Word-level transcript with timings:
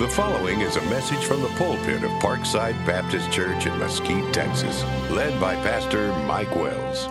The 0.00 0.08
following 0.08 0.62
is 0.62 0.76
a 0.76 0.82
message 0.88 1.22
from 1.26 1.42
the 1.42 1.48
pulpit 1.48 2.02
of 2.02 2.10
Parkside 2.22 2.72
Baptist 2.86 3.30
Church 3.30 3.66
in 3.66 3.78
Mesquite, 3.78 4.32
Texas, 4.32 4.82
led 5.10 5.38
by 5.38 5.54
Pastor 5.56 6.08
Mike 6.24 6.56
Wells. 6.56 7.04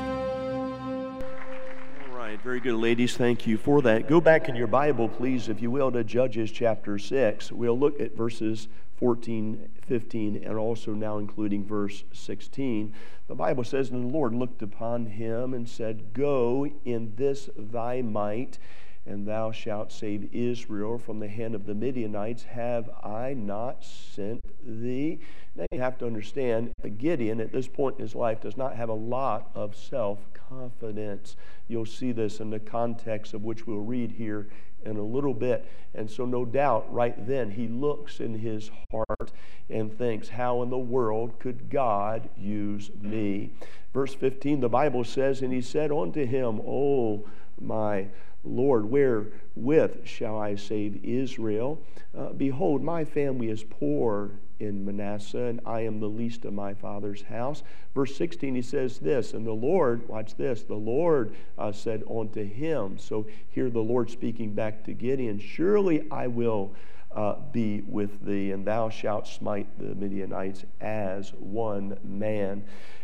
All 2.09 2.17
right, 2.17 2.41
very 2.41 2.59
good, 2.59 2.73
ladies. 2.73 3.15
Thank 3.15 3.45
you 3.45 3.59
for 3.59 3.83
that. 3.83 4.09
Go 4.09 4.19
back 4.19 4.49
in 4.49 4.55
your 4.55 4.65
Bible, 4.65 5.07
please, 5.07 5.49
if 5.49 5.61
you 5.61 5.69
will, 5.69 5.91
to 5.91 6.03
Judges 6.03 6.49
chapter 6.51 6.97
6. 6.97 7.51
We'll 7.51 7.77
look 7.77 8.01
at 8.01 8.17
verses 8.17 8.67
14, 8.95 9.69
15, 9.85 10.43
and 10.43 10.57
also 10.57 10.95
now 10.95 11.19
including 11.19 11.67
verse 11.67 12.05
16. 12.11 12.91
The 13.27 13.35
Bible 13.35 13.65
says, 13.65 13.91
And 13.91 14.09
the 14.09 14.13
Lord 14.13 14.33
looked 14.33 14.63
upon 14.63 15.05
him 15.05 15.53
and 15.53 15.69
said, 15.69 16.11
Go 16.13 16.67
in 16.85 17.13
this 17.17 17.51
thy 17.55 18.01
might 18.01 18.57
and 19.05 19.27
thou 19.27 19.51
shalt 19.51 19.91
save 19.91 20.33
Israel 20.33 20.97
from 20.97 21.19
the 21.19 21.27
hand 21.27 21.55
of 21.55 21.65
the 21.65 21.73
Midianites. 21.73 22.43
Have 22.43 22.89
I 23.03 23.33
not 23.33 23.83
sent 23.83 24.43
thee? 24.63 25.19
Now 25.55 25.65
you 25.71 25.79
have 25.79 25.97
to 25.99 26.05
understand, 26.05 26.71
Gideon 26.97 27.41
at 27.41 27.51
this 27.51 27.67
point 27.67 27.97
in 27.97 28.03
his 28.03 28.15
life 28.15 28.41
does 28.41 28.57
not 28.57 28.75
have 28.75 28.89
a 28.89 28.93
lot 28.93 29.49
of 29.55 29.75
self 29.75 30.19
confidence. 30.33 31.35
You'll 31.67 31.85
see 31.85 32.11
this 32.11 32.39
in 32.39 32.49
the 32.49 32.59
context 32.59 33.33
of 33.33 33.43
which 33.43 33.65
we'll 33.65 33.77
read 33.79 34.11
here 34.11 34.47
in 34.85 34.97
a 34.97 35.03
little 35.03 35.33
bit. 35.33 35.65
And 35.93 36.09
so, 36.09 36.25
no 36.25 36.45
doubt, 36.45 36.91
right 36.93 37.27
then, 37.27 37.51
he 37.51 37.67
looks 37.67 38.19
in 38.19 38.33
his 38.33 38.69
heart 38.91 39.31
and 39.69 39.95
thinks, 39.97 40.29
How 40.29 40.61
in 40.61 40.69
the 40.69 40.77
world 40.77 41.39
could 41.39 41.69
God 41.69 42.29
use 42.37 42.91
me? 43.01 43.51
Verse 43.93 44.13
15, 44.13 44.59
the 44.59 44.69
Bible 44.69 45.03
says, 45.03 45.41
And 45.41 45.51
he 45.51 45.61
said 45.61 45.91
unto 45.91 46.25
him, 46.25 46.61
Oh, 46.65 47.25
my 47.59 48.07
Lord, 48.43 48.85
wherewith 48.85 50.05
shall 50.05 50.37
I 50.37 50.55
save 50.55 51.03
Israel? 51.03 51.81
Uh, 52.17 52.33
behold, 52.33 52.83
my 52.83 53.05
family 53.05 53.49
is 53.49 53.63
poor 53.63 54.31
in 54.59 54.85
Manasseh, 54.85 55.37
and 55.37 55.61
I 55.65 55.81
am 55.81 55.99
the 55.99 56.09
least 56.09 56.45
of 56.45 56.53
my 56.53 56.73
father's 56.73 57.21
house. 57.21 57.63
Verse 57.95 58.15
16, 58.15 58.55
he 58.55 58.61
says 58.61 58.99
this, 58.99 59.33
and 59.33 59.45
the 59.45 59.53
Lord, 59.53 60.07
watch 60.07 60.35
this, 60.35 60.63
the 60.63 60.75
Lord 60.75 61.33
uh, 61.57 61.71
said 61.71 62.03
unto 62.09 62.43
him. 62.43 62.97
So 62.97 63.25
here 63.49 63.69
the 63.69 63.79
Lord 63.79 64.09
speaking 64.09 64.53
back 64.53 64.83
to 64.85 64.93
Gideon, 64.93 65.39
Surely 65.39 66.09
I 66.11 66.27
will 66.27 66.73
uh, 67.15 67.35
be 67.51 67.81
with 67.87 68.23
thee, 68.25 68.51
and 68.51 68.65
thou 68.65 68.89
shalt 68.89 69.27
smite 69.27 69.67
the 69.79 69.95
Midianites 69.95 70.65
as 70.79 71.33
one 71.33 71.97
man. 72.03 72.63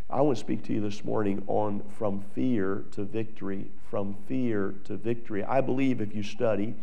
I 0.10 0.22
want 0.22 0.38
to 0.38 0.40
speak 0.40 0.64
to 0.66 0.74
you 0.74 0.82
this 0.82 1.04
morning 1.04 1.44
on 1.48 1.84
from 1.98 2.22
fear 2.36 2.86
to 2.92 3.04
victory, 3.04 3.72
from 3.90 4.16
fear 4.28 4.76
to 4.84 4.98
victory. 4.98 5.44
I 5.44 5.62
believe 5.62 6.02
if 6.02 6.14
you 6.16 6.22
study 6.22 6.76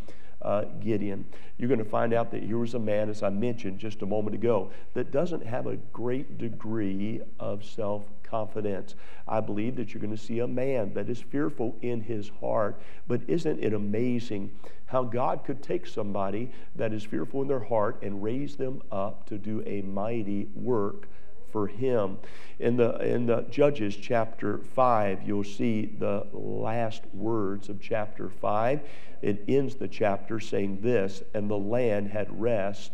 uh, 0.43 0.65
Gideon, 0.81 1.25
you're 1.57 1.69
going 1.69 1.79
to 1.79 1.85
find 1.85 2.13
out 2.13 2.33
that 2.33 2.43
here 2.43 2.59
was 2.59 2.75
a 2.75 2.81
man, 2.81 3.09
as 3.09 3.23
I 3.23 3.31
mentioned 3.31 3.79
just 3.79 4.03
a 4.03 4.07
moment 4.07 4.35
ago, 4.35 4.71
that 4.95 5.13
doesn't 5.13 5.47
have 5.47 5.69
a 5.69 5.77
great 5.93 6.39
degree 6.39 7.21
of 7.39 7.65
self 7.65 8.05
confidence. 8.33 8.95
I 9.29 9.41
believe 9.41 9.77
that 9.77 9.93
you're 9.93 10.01
going 10.01 10.17
to 10.17 10.23
see 10.23 10.39
a 10.41 10.49
man 10.49 10.95
that 10.95 11.11
is 11.11 11.21
fearful 11.21 11.77
in 11.83 12.01
his 12.01 12.31
heart, 12.41 12.81
but 13.07 13.21
isn't 13.29 13.63
it 13.63 13.75
amazing 13.75 14.51
how 14.87 15.05
God 15.05 15.45
could 15.45 15.63
take 15.63 15.87
somebody 15.87 16.51
that 16.75 16.95
is 16.95 17.05
fearful 17.05 17.43
in 17.43 17.49
their 17.49 17.65
heart 17.65 18.03
and 18.03 18.23
raise 18.23 18.57
them 18.57 18.83
up 18.91 19.27
to 19.27 19.39
do 19.39 19.63
a 19.67 19.83
mighty 19.83 20.49
work 20.55 21.09
for 21.51 21.67
him. 21.67 22.19
In 22.59 22.79
the, 22.79 22.97
in 22.99 23.27
the 23.27 23.43
Judges 23.51 23.95
chapter 23.95 24.59
5, 24.59 25.23
you'll 25.27 25.45
see 25.45 25.95
the 25.99 26.27
last 26.33 27.03
words 27.13 27.69
of 27.69 27.81
chapter 27.81 28.31
5. 28.31 28.81
It 29.21 29.45
ends 29.47 29.75
the 29.75 29.89
chapter 29.89 30.41
saying 30.41 30.81
this, 30.81 31.23
and 31.35 31.51
the 31.51 31.59
land 31.59 32.09
had 32.09 32.41
rest 32.41 32.93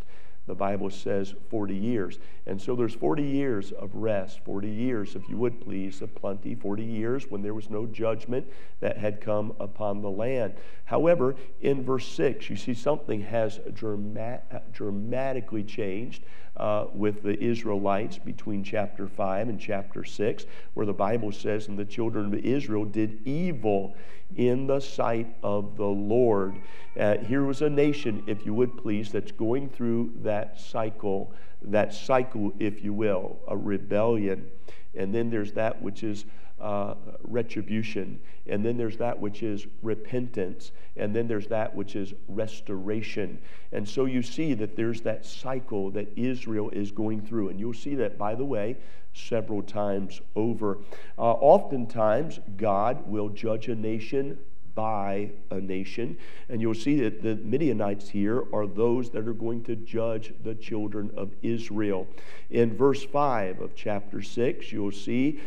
the 0.48 0.54
Bible 0.54 0.91
says 0.91 1.34
40 1.50 1.74
years. 1.77 2.18
And 2.46 2.60
so 2.60 2.74
there's 2.74 2.94
40 2.94 3.22
years 3.22 3.70
of 3.72 3.94
rest, 3.94 4.41
40 4.44 4.68
years, 4.68 5.14
if 5.14 5.28
you 5.28 5.36
would 5.36 5.60
please, 5.60 6.00
of 6.00 6.14
plenty, 6.14 6.54
40 6.54 6.82
years 6.82 7.31
when 7.31 7.42
there 7.42 7.54
was 7.54 7.69
no 7.69 7.86
judgment 7.86 8.47
that 8.81 8.97
had 8.97 9.20
come 9.20 9.54
upon 9.60 10.00
the 10.00 10.10
land. 10.10 10.54
However, 10.87 11.37
in 11.60 11.84
verse 11.84 12.08
6, 12.08 12.48
you 12.48 12.56
see 12.56 12.72
something 12.72 13.20
has 13.20 13.60
dramatically 13.75 15.64
changed 15.64 16.22
uh, 16.56 16.87
with 16.94 17.22
the 17.22 17.38
Israelites 17.38 18.19
between 18.19 18.64
chapter 18.64 19.06
5 19.06 19.48
and 19.50 19.60
chapter 19.60 20.03
6, 20.03 20.47
where 20.75 20.87
the 20.87 20.92
Bible 20.92 21.31
says, 21.31 21.69
And 21.69 21.78
the 21.78 21.84
children 21.84 22.26
of 22.26 22.34
Israel 22.34 22.87
did 22.87 23.20
evil 23.26 23.94
in 24.37 24.66
the 24.66 24.81
sight 24.81 25.34
of 25.43 25.77
the 25.77 25.87
Lord. 25.87 26.59
Uh, 26.99 27.19
here 27.19 27.44
was 27.44 27.62
a 27.62 27.71
nation, 27.71 28.22
if 28.27 28.44
you 28.44 28.55
would 28.55 28.77
please, 28.77 29.11
that's 29.11 29.33
going 29.33 29.69
through 29.69 30.12
that 30.22 30.61
cycle, 30.61 31.33
that 31.62 31.94
cycle, 31.94 32.53
if 32.59 32.84
you 32.84 32.93
will, 32.93 33.38
a 33.49 33.56
rebellion. 33.56 34.50
And 34.94 35.15
then 35.15 35.31
there's 35.31 35.53
that 35.53 35.81
which 35.81 36.03
is 36.03 36.25
uh, 36.60 36.94
retribution. 37.22 38.20
And 38.46 38.64
then 38.64 38.76
there's 38.76 38.96
that 38.98 39.19
which 39.19 39.42
is 39.42 39.66
repentance. 39.82 40.72
And 40.96 41.14
then 41.14 41.28
there's 41.28 41.46
that 41.48 41.74
which 41.74 41.96
is 41.96 42.14
restoration. 42.28 43.38
And 43.72 43.88
so 43.88 44.06
you 44.06 44.22
see 44.22 44.54
that 44.54 44.76
there's 44.76 45.02
that 45.02 45.24
cycle 45.24 45.91
that 45.92 46.08
Israel 46.16 46.70
is 46.70 46.91
going 46.91 47.22
through. 47.22 47.50
And 47.50 47.60
you'll 47.60 47.74
see 47.74 47.94
that, 47.96 48.19
by 48.19 48.34
the 48.34 48.44
way, 48.44 48.76
several 49.12 49.62
times 49.62 50.20
over. 50.36 50.78
Uh, 51.19 51.32
oftentimes, 51.32 52.41
God 52.56 53.06
will 53.06 53.28
judge 53.28 53.69
a 53.69 53.75
nation 53.75 54.38
by 54.78 55.28
a 55.50 55.60
nation. 55.60 56.16
And 56.48 56.60
you'll 56.60 56.72
see 56.72 57.00
that 57.00 57.20
the 57.20 57.34
Midianites 57.34 58.08
here 58.08 58.44
are 58.52 58.64
those 58.64 59.10
that 59.10 59.26
are 59.26 59.32
going 59.32 59.64
to 59.64 59.75
judge 59.75 60.32
the 60.44 60.54
children 60.54 61.10
of 61.16 61.32
Israel. 61.42 62.06
In 62.50 62.76
verse 62.76 63.04
5 63.04 63.60
of 63.60 63.75
chapter 63.75 64.22
6, 64.22 64.70
you'll 64.70 64.92
see 64.92 65.40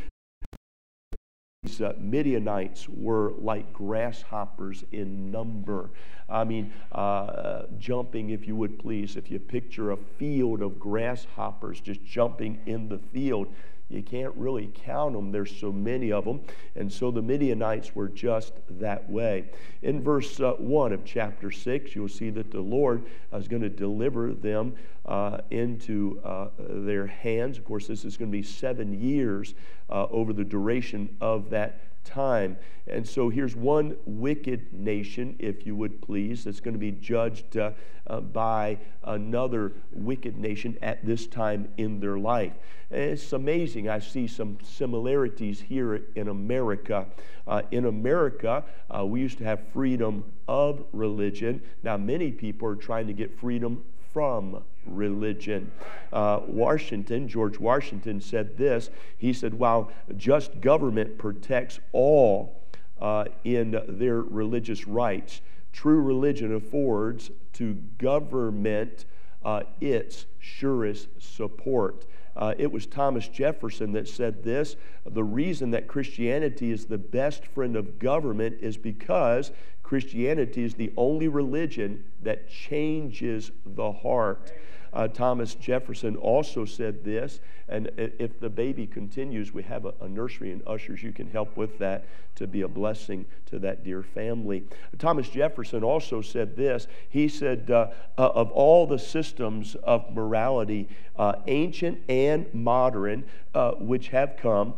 these 1.64 1.80
uh, 1.80 1.94
Midianites 2.00 2.90
were 2.90 3.34
like 3.38 3.72
grasshoppers 3.72 4.84
in 4.92 5.30
number. 5.30 5.92
I 6.28 6.44
mean, 6.44 6.74
uh, 6.92 7.64
jumping, 7.78 8.32
if 8.32 8.48
you 8.48 8.56
would 8.56 8.80
please, 8.80 9.16
if 9.16 9.30
you 9.30 9.38
picture 9.38 9.92
a 9.92 9.98
field 10.18 10.64
of 10.64 10.80
grasshoppers 10.80 11.80
just 11.80 12.04
jumping 12.04 12.60
in 12.66 12.90
the 12.90 12.98
field, 12.98 13.48
you 13.94 14.04
can't 14.04 14.34
really 14.36 14.72
count 14.74 15.14
them. 15.14 15.32
There's 15.32 15.56
so 15.56 15.72
many 15.72 16.12
of 16.12 16.26
them. 16.26 16.42
And 16.76 16.92
so 16.92 17.12
the 17.12 17.22
Midianites 17.22 17.96
were 17.96 18.08
just 18.08 18.54
that 18.70 19.10
way. 19.10 19.46
In 19.82 20.02
verse 20.02 20.40
uh, 20.40 20.54
1 20.54 20.94
of 20.94 21.06
chapter 21.06 21.52
6, 21.52 21.96
you'll 21.96 22.08
see 22.08 22.30
that 22.32 22.52
the 22.52 22.62
Lord 22.62 23.04
is 23.34 23.48
going 23.48 23.62
to 23.62 23.70
deliver 23.70 24.34
them 24.34 24.76
uh, 25.06 25.40
into 25.50 26.22
uh, 26.24 26.50
their 26.58 27.08
hands. 27.08 27.58
Of 27.58 27.66
course, 27.66 27.88
this 27.88 28.06
is 28.06 28.18
going 28.18 28.32
to 28.32 28.38
be 28.38 28.44
seven 28.44 29.00
years 29.00 29.56
uh, 29.90 30.08
over 30.12 30.34
the 30.34 30.44
duration 30.46 31.16
of 31.20 31.50
that 31.50 31.82
time. 32.04 32.58
And 32.88 33.08
so 33.08 33.30
here's 33.30 33.56
one 33.56 33.96
wicked 34.06 34.74
nation, 34.74 35.36
if 35.40 35.66
you 35.66 35.76
would 35.76 36.02
please, 36.02 36.44
that's 36.44 36.60
going 36.60 36.74
to 36.74 36.80
be 36.80 36.92
judged 36.92 37.58
uh, 37.58 37.72
uh, 38.08 38.20
by 38.20 38.80
another 39.04 39.74
wicked 39.94 40.38
nation 40.38 40.78
at 40.82 41.06
this 41.06 41.28
time 41.28 41.70
in 41.78 42.00
their 42.00 42.18
life. 42.18 42.54
And 42.90 43.02
it's 43.02 43.32
amazing. 43.34 43.88
I 43.88 44.00
see 44.00 44.28
some 44.28 44.58
similarities 44.64 45.62
here 45.62 46.02
in 46.16 46.28
America. 46.28 47.06
Uh, 47.48 47.62
in 47.72 47.86
America, 47.86 48.64
uh, 48.90 49.06
we 49.06 49.22
used 49.22 49.38
to 49.38 49.44
have 49.46 49.62
freedom 49.72 50.26
of 50.48 50.84
religion. 50.92 51.62
Now, 51.84 51.98
many 51.98 52.32
people 52.32 52.68
are 52.68 52.76
trying 52.76 53.08
to 53.08 53.14
get 53.14 53.40
freedom 53.40 53.84
from 54.14 54.64
religion. 54.86 55.72
Uh, 56.12 56.42
Washington, 56.48 57.28
George 57.28 57.60
Washington 57.60 58.20
said 58.22 58.58
this. 58.58 58.90
He 59.18 59.34
said, 59.34 59.54
while 59.54 59.92
just 60.18 60.60
government 60.62 61.18
protects 61.18 61.80
all 61.92 62.62
uh, 63.00 63.26
in 63.44 63.80
their 63.88 64.22
religious 64.22 64.88
rights, 64.88 65.42
true 65.72 66.02
religion 66.02 66.54
affords 66.56 67.32
to 67.54 67.74
government 67.98 69.06
uh, 69.44 69.64
its 69.80 70.26
surest 70.40 71.08
support. 71.20 72.06
Uh, 72.36 72.54
it 72.58 72.72
was 72.72 72.86
Thomas 72.86 73.28
Jefferson 73.28 73.92
that 73.92 74.08
said 74.08 74.44
this 74.44 74.78
the 75.06 75.24
reason 75.24 75.72
that 75.72 75.88
Christianity 75.88 76.72
is 76.72 76.86
the 76.86 76.98
best 76.98 77.46
friend 77.46 77.76
of 77.76 78.00
government 78.00 78.58
is 78.62 78.78
because 78.78 79.52
Christianity 79.92 80.64
is 80.64 80.76
the 80.76 80.94
only 80.96 81.28
religion 81.28 82.02
that 82.24 82.50
changes 82.50 83.52
the 83.66 83.92
heart. 83.92 84.54
Uh, 84.94 85.10
Thomas 85.10 85.54
Jefferson 85.56 86.16
also 86.16 86.64
said 86.64 87.04
this, 87.04 87.42
and 87.68 87.92
if 87.98 88.40
the 88.40 88.50
baby 88.50 88.88
continues, 88.88 89.54
we 89.54 89.64
have 89.64 89.84
a, 89.84 89.94
a, 90.00 90.08
nursery 90.08 90.54
and 90.54 90.66
ushers. 90.66 91.04
You 91.04 91.12
can 91.12 91.30
help 91.30 91.58
with 91.58 91.78
that 91.80 92.06
to 92.36 92.48
be 92.48 92.62
a 92.62 92.70
blessing 92.70 93.26
to 93.48 93.60
that 93.60 93.84
dear 93.84 94.02
family. 94.02 94.64
Thomas 94.98 95.28
Jefferson 95.28 95.84
also 95.84 96.22
said 96.22 96.56
this. 96.56 96.88
He 97.10 97.28
said, 97.28 97.70
uh, 97.70 97.88
uh, 98.18 98.30
Of 98.30 98.50
all 98.52 98.88
the 98.88 98.98
systems 98.98 99.76
of 99.84 100.16
morality, 100.16 100.88
uh, 101.18 101.34
ancient 101.48 102.00
and 102.08 102.46
modern, 102.54 103.26
uh, 103.54 103.72
which 103.72 104.08
have 104.08 104.38
come, 104.38 104.74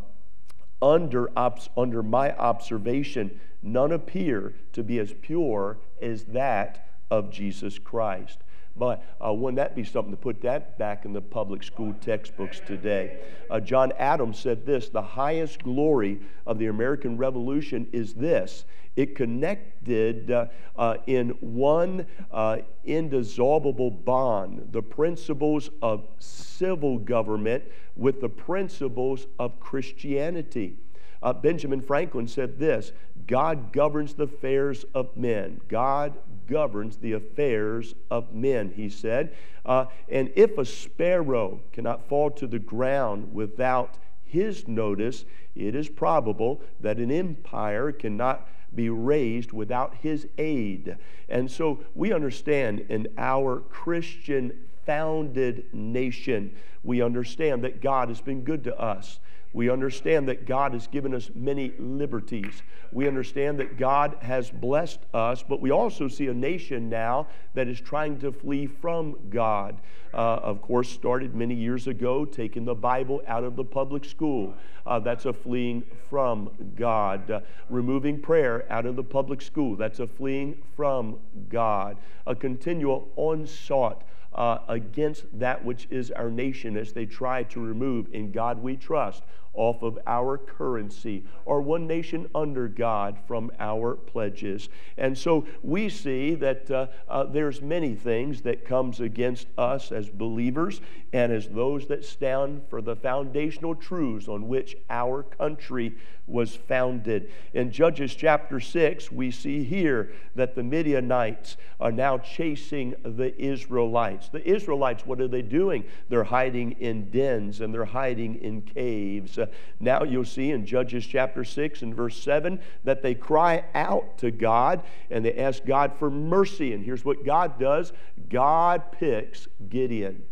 under, 0.82 1.30
under 1.78 2.02
my 2.02 2.36
observation, 2.36 3.40
none 3.64 3.92
appear 3.92 4.54
to 4.74 4.84
be 4.84 5.00
as 5.00 5.14
pure 5.22 5.78
as 6.02 6.26
that 6.26 6.88
of 7.10 7.32
Jesus 7.32 7.80
Christ. 7.80 8.40
But 8.76 9.04
uh, 9.24 9.32
wouldn't 9.34 9.58
that 9.58 9.76
be 9.76 9.84
something 9.84 10.12
to 10.12 10.18
put 10.18 10.42
that 10.42 10.80
back 10.80 11.06
in 11.06 11.14
the 11.14 11.22
public 11.22 11.62
school 11.62 11.94
textbooks 12.02 12.60
today? 12.66 13.20
Uh, 13.50 13.60
John 13.60 13.94
Adams 14.00 14.40
said 14.40 14.66
this 14.66 14.90
The 14.90 15.02
highest 15.02 15.62
glory 15.62 16.20
of 16.48 16.58
the 16.58 16.68
American 16.68 17.18
Revolution 17.18 17.88
is 17.92 18.14
this 18.14 18.66
it 18.96 19.16
connected 19.16 20.30
uh, 20.30 20.48
uh, 20.76 20.98
in 21.08 21.30
one 21.40 22.06
uh, 22.32 22.58
indissoluble 22.84 23.90
bond 23.90 24.68
the 24.72 24.82
principles 24.82 25.70
of 25.82 26.06
civil 26.20 27.00
government 27.00 27.64
with 27.96 28.22
the 28.22 28.30
principles 28.30 29.28
of 29.40 29.60
Christianity. 29.60 30.78
Uh, 31.24 31.32
Benjamin 31.32 31.82
Franklin 31.82 32.28
said 32.28 32.60
this 32.60 32.92
God 33.26 33.72
governs 33.72 34.14
the 34.14 34.24
affairs 34.24 34.86
of 34.94 35.16
men. 35.16 35.62
God 35.70 36.14
governs 36.48 36.98
the 36.98 37.14
affairs 37.14 37.96
of 38.12 38.34
men, 38.34 38.74
he 38.76 38.90
said. 38.90 39.34
Uh, 39.66 39.86
and 40.10 40.30
if 40.36 40.58
a 40.58 40.66
sparrow 40.66 41.62
cannot 41.72 42.10
fall 42.10 42.30
to 42.32 42.46
the 42.46 42.60
ground 42.60 43.34
without 43.34 43.98
his 44.26 44.68
notice, 44.68 45.24
it 45.56 45.74
is 45.74 45.88
probable 45.88 46.62
that 46.82 46.98
an 46.98 47.12
empire 47.12 47.94
cannot 47.94 48.50
be 48.76 48.90
raised 48.90 49.54
without 49.54 49.96
his 49.96 50.28
aid. 50.38 50.98
And 51.30 51.50
so 51.50 51.80
we 51.96 52.12
understand 52.12 52.86
in 52.90 53.08
our 53.18 53.62
Christian 53.62 54.60
founded 54.86 55.74
nation, 55.74 56.54
we 56.84 57.02
understand 57.02 57.64
that 57.64 57.82
God 57.82 58.10
has 58.10 58.20
been 58.20 58.44
good 58.44 58.66
to 58.66 58.78
us. 58.78 59.20
We 59.54 59.70
understand 59.70 60.28
that 60.30 60.46
God 60.46 60.74
has 60.74 60.88
given 60.88 61.14
us 61.14 61.30
many 61.36 61.74
liberties. 61.78 62.64
We 62.92 63.08
understand 63.08 63.60
that 63.60 63.78
God 63.78 64.18
has 64.22 64.50
blessed 64.50 65.00
us, 65.14 65.44
but 65.48 65.62
we 65.62 65.72
also 65.72 66.08
see 66.08 66.28
a 66.28 66.34
nation 66.34 66.90
now 66.90 67.28
that 67.54 67.68
is 67.68 67.80
trying 67.80 68.20
to 68.20 68.32
flee 68.32 68.66
from 68.66 69.16
God. 69.30 69.80
Uh, 70.14 70.40
of 70.44 70.62
course, 70.62 70.90
started 70.90 71.36
many 71.36 71.56
years 71.56 71.88
ago, 71.88 72.26
taking 72.26 72.66
the 72.66 72.76
Bible 72.76 73.22
out 73.28 73.44
of 73.44 73.56
the 73.56 73.64
public 73.64 74.06
school. 74.06 74.54
Uh, 74.86 75.00
that's 75.00 75.26
a 75.26 75.34
fleeing 75.34 75.84
from 76.10 76.50
God. 76.76 77.30
Uh, 77.30 77.40
removing 77.70 78.20
prayer 78.20 78.66
out 78.72 78.86
of 78.86 78.96
the 78.96 79.04
public 79.04 79.42
school. 79.42 79.76
That's 79.76 80.00
a 80.00 80.08
fleeing 80.08 80.62
from 80.76 81.20
God. 81.50 81.98
A 82.28 82.36
continual 82.36 83.08
onslaught 83.16 84.04
uh, 84.36 84.60
against 84.68 85.26
that 85.40 85.64
which 85.64 85.88
is 85.90 86.12
our 86.12 86.30
nation 86.30 86.78
as 86.78 86.94
they 86.94 87.06
try 87.06 87.44
to 87.44 87.60
remove 87.60 88.08
in 88.14 88.32
God 88.32 88.62
we 88.62 88.76
trust 88.76 89.24
off 89.54 89.84
of 89.84 90.00
our 90.08 90.38
currency 90.38 91.24
or 91.46 91.62
one 91.62 91.86
nation 91.86 92.28
under 92.34 92.68
God 92.68 93.18
from 93.28 93.52
our 93.60 93.94
pledges. 93.94 94.70
And 94.98 95.18
so 95.18 95.46
we 95.62 95.90
see 95.90 96.36
that 96.36 96.70
uh, 96.72 96.88
uh, 97.08 97.26
there's 97.26 97.62
many 97.62 97.94
things 97.94 98.42
that 98.42 98.66
comes 98.66 99.00
against 99.00 99.48
us 99.58 99.92
as 99.92 100.10
believers 100.10 100.82
and 101.14 101.32
as 101.32 101.48
those 101.48 101.88
that 101.88 102.04
stand 102.04 102.64
for 102.70 102.82
the 102.82 102.96
foundational 102.96 103.76
truths 103.76 104.28
on 104.28 104.48
which 104.48 104.76
our 104.90 105.22
country 105.22 105.94
was 106.26 106.56
founded. 106.56 107.30
In 107.54 107.72
Judges 107.72 108.16
chapter 108.16 108.60
6, 108.60 109.12
we 109.12 109.30
see 109.30 109.64
here 109.64 110.14
that 110.36 110.56
the 110.56 110.64
Midianites 110.64 111.58
are 111.80 111.92
now 111.92 112.18
chasing 112.18 112.96
the 113.04 113.40
Israelites. 113.40 114.23
The 114.30 114.48
Israelites, 114.48 115.06
what 115.06 115.20
are 115.22 115.28
they 115.28 115.42
doing? 115.42 115.86
They're 116.10 116.24
hiding 116.24 116.74
in 116.74 117.10
dens 117.10 117.62
and 117.62 117.74
they're 117.74 117.86
hiding 117.86 118.36
in 118.36 118.62
caves. 118.62 119.38
Uh, 119.38 119.48
now 119.80 120.04
you'll 120.04 120.26
see 120.26 120.52
in 120.52 120.66
Judges 120.66 121.06
chapter 121.06 121.44
6 121.44 121.82
and 121.82 121.96
verse 121.96 122.22
7 122.22 122.60
that 122.84 123.02
they 123.02 123.16
cry 123.16 123.64
out 123.74 124.18
to 124.20 124.32
God 124.32 124.84
and 125.10 125.24
they 125.24 125.36
ask 125.36 125.66
God 125.66 125.94
for 125.98 126.10
mercy. 126.10 126.74
And 126.74 126.84
here's 126.84 127.06
what 127.06 127.26
God 127.26 127.60
does 127.60 127.94
God 128.30 128.92
picks 128.92 129.48
Gideon. 129.70 130.24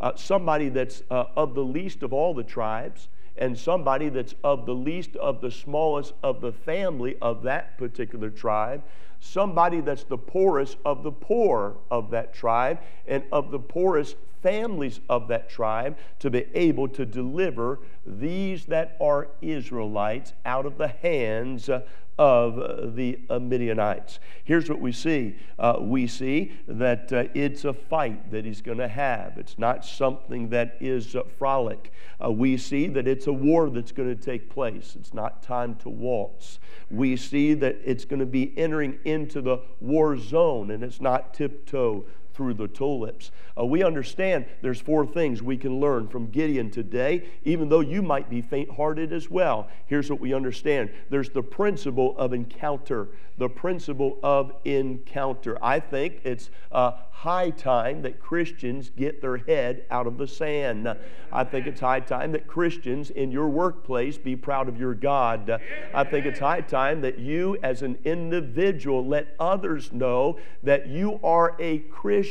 Uh, 0.00 0.12
somebody 0.16 0.68
that's 0.68 1.02
uh, 1.10 1.24
of 1.36 1.54
the 1.54 1.64
least 1.64 2.02
of 2.02 2.12
all 2.12 2.34
the 2.34 2.42
tribes, 2.42 3.08
and 3.36 3.58
somebody 3.58 4.08
that's 4.08 4.34
of 4.44 4.66
the 4.66 4.74
least 4.74 5.16
of 5.16 5.40
the 5.40 5.50
smallest 5.50 6.12
of 6.22 6.40
the 6.40 6.52
family 6.52 7.16
of 7.20 7.42
that 7.42 7.76
particular 7.78 8.30
tribe, 8.30 8.82
somebody 9.20 9.80
that's 9.80 10.04
the 10.04 10.18
poorest 10.18 10.76
of 10.84 11.02
the 11.02 11.10
poor 11.12 11.76
of 11.90 12.10
that 12.10 12.32
tribe, 12.32 12.78
and 13.06 13.24
of 13.32 13.50
the 13.50 13.58
poorest 13.58 14.16
families 14.44 15.00
of 15.08 15.26
that 15.28 15.48
tribe 15.48 15.96
to 16.18 16.30
be 16.30 16.46
able 16.54 16.86
to 16.86 17.06
deliver 17.06 17.80
these 18.06 18.66
that 18.66 18.94
are 19.00 19.28
Israelites 19.40 20.34
out 20.44 20.66
of 20.66 20.76
the 20.76 20.88
hands 20.88 21.70
of 22.18 22.94
the 22.94 23.18
Midianites. 23.40 24.20
Here's 24.44 24.68
what 24.68 24.80
we 24.80 24.92
see 24.92 25.36
uh, 25.58 25.78
we 25.80 26.06
see 26.06 26.52
that 26.68 27.12
uh, 27.12 27.24
it's 27.34 27.64
a 27.64 27.72
fight 27.72 28.30
that 28.30 28.44
he's 28.44 28.60
going 28.60 28.78
to 28.78 28.86
have, 28.86 29.38
it's 29.38 29.58
not 29.58 29.84
something 29.84 30.50
that 30.50 30.76
is 30.78 31.16
uh, 31.16 31.22
frolic. 31.38 31.90
Uh, 32.24 32.30
we 32.30 32.56
see 32.56 32.86
that 32.88 33.08
it's 33.08 33.26
a 33.26 33.32
war 33.32 33.70
that's 33.70 33.92
going 33.92 34.14
to 34.14 34.22
take 34.22 34.48
place, 34.50 34.94
it's 34.94 35.14
not 35.14 35.42
time 35.42 35.74
to 35.76 35.88
waltz. 35.88 36.60
We 36.90 37.16
see 37.16 37.54
that 37.54 37.78
it's 37.84 38.04
going 38.04 38.20
to 38.20 38.26
be 38.26 38.52
entering 38.56 38.98
into 39.04 39.40
the 39.40 39.58
war 39.80 40.16
zone 40.16 40.70
and 40.70 40.84
it's 40.84 41.00
not 41.00 41.34
tiptoe 41.34 42.04
through 42.34 42.54
the 42.54 42.68
tulips. 42.68 43.30
Uh, 43.58 43.64
we 43.64 43.84
understand 43.84 44.44
there's 44.60 44.80
four 44.80 45.06
things 45.06 45.42
we 45.42 45.56
can 45.56 45.80
learn 45.80 46.08
from 46.08 46.30
Gideon 46.30 46.70
today, 46.70 47.24
even 47.44 47.68
though 47.68 47.80
you 47.80 48.02
might 48.02 48.28
be 48.28 48.42
faint 48.42 48.70
hearted 48.70 49.12
as 49.12 49.30
well. 49.30 49.68
Here's 49.86 50.10
what 50.10 50.20
we 50.20 50.34
understand 50.34 50.90
there's 51.10 51.30
the 51.30 51.42
principle 51.42 52.16
of 52.18 52.32
encounter. 52.32 53.08
The 53.36 53.48
principle 53.48 54.18
of 54.22 54.52
encounter. 54.64 55.58
I 55.62 55.80
think 55.80 56.20
it's 56.22 56.50
uh, 56.70 56.92
high 57.10 57.50
time 57.50 58.02
that 58.02 58.20
Christians 58.20 58.90
get 58.90 59.20
their 59.20 59.38
head 59.38 59.84
out 59.90 60.06
of 60.06 60.18
the 60.18 60.28
sand. 60.28 60.88
I 61.32 61.42
think 61.42 61.66
it's 61.66 61.80
high 61.80 62.00
time 62.00 62.30
that 62.32 62.46
Christians 62.46 63.10
in 63.10 63.32
your 63.32 63.48
workplace 63.48 64.18
be 64.18 64.36
proud 64.36 64.68
of 64.68 64.78
your 64.78 64.94
God. 64.94 65.60
I 65.92 66.04
think 66.04 66.26
it's 66.26 66.38
high 66.38 66.60
time 66.60 67.00
that 67.00 67.18
you, 67.18 67.58
as 67.62 67.82
an 67.82 67.98
individual, 68.04 69.04
let 69.04 69.34
others 69.40 69.92
know 69.92 70.38
that 70.62 70.86
you 70.86 71.18
are 71.24 71.56
a 71.58 71.78
Christian 71.78 72.23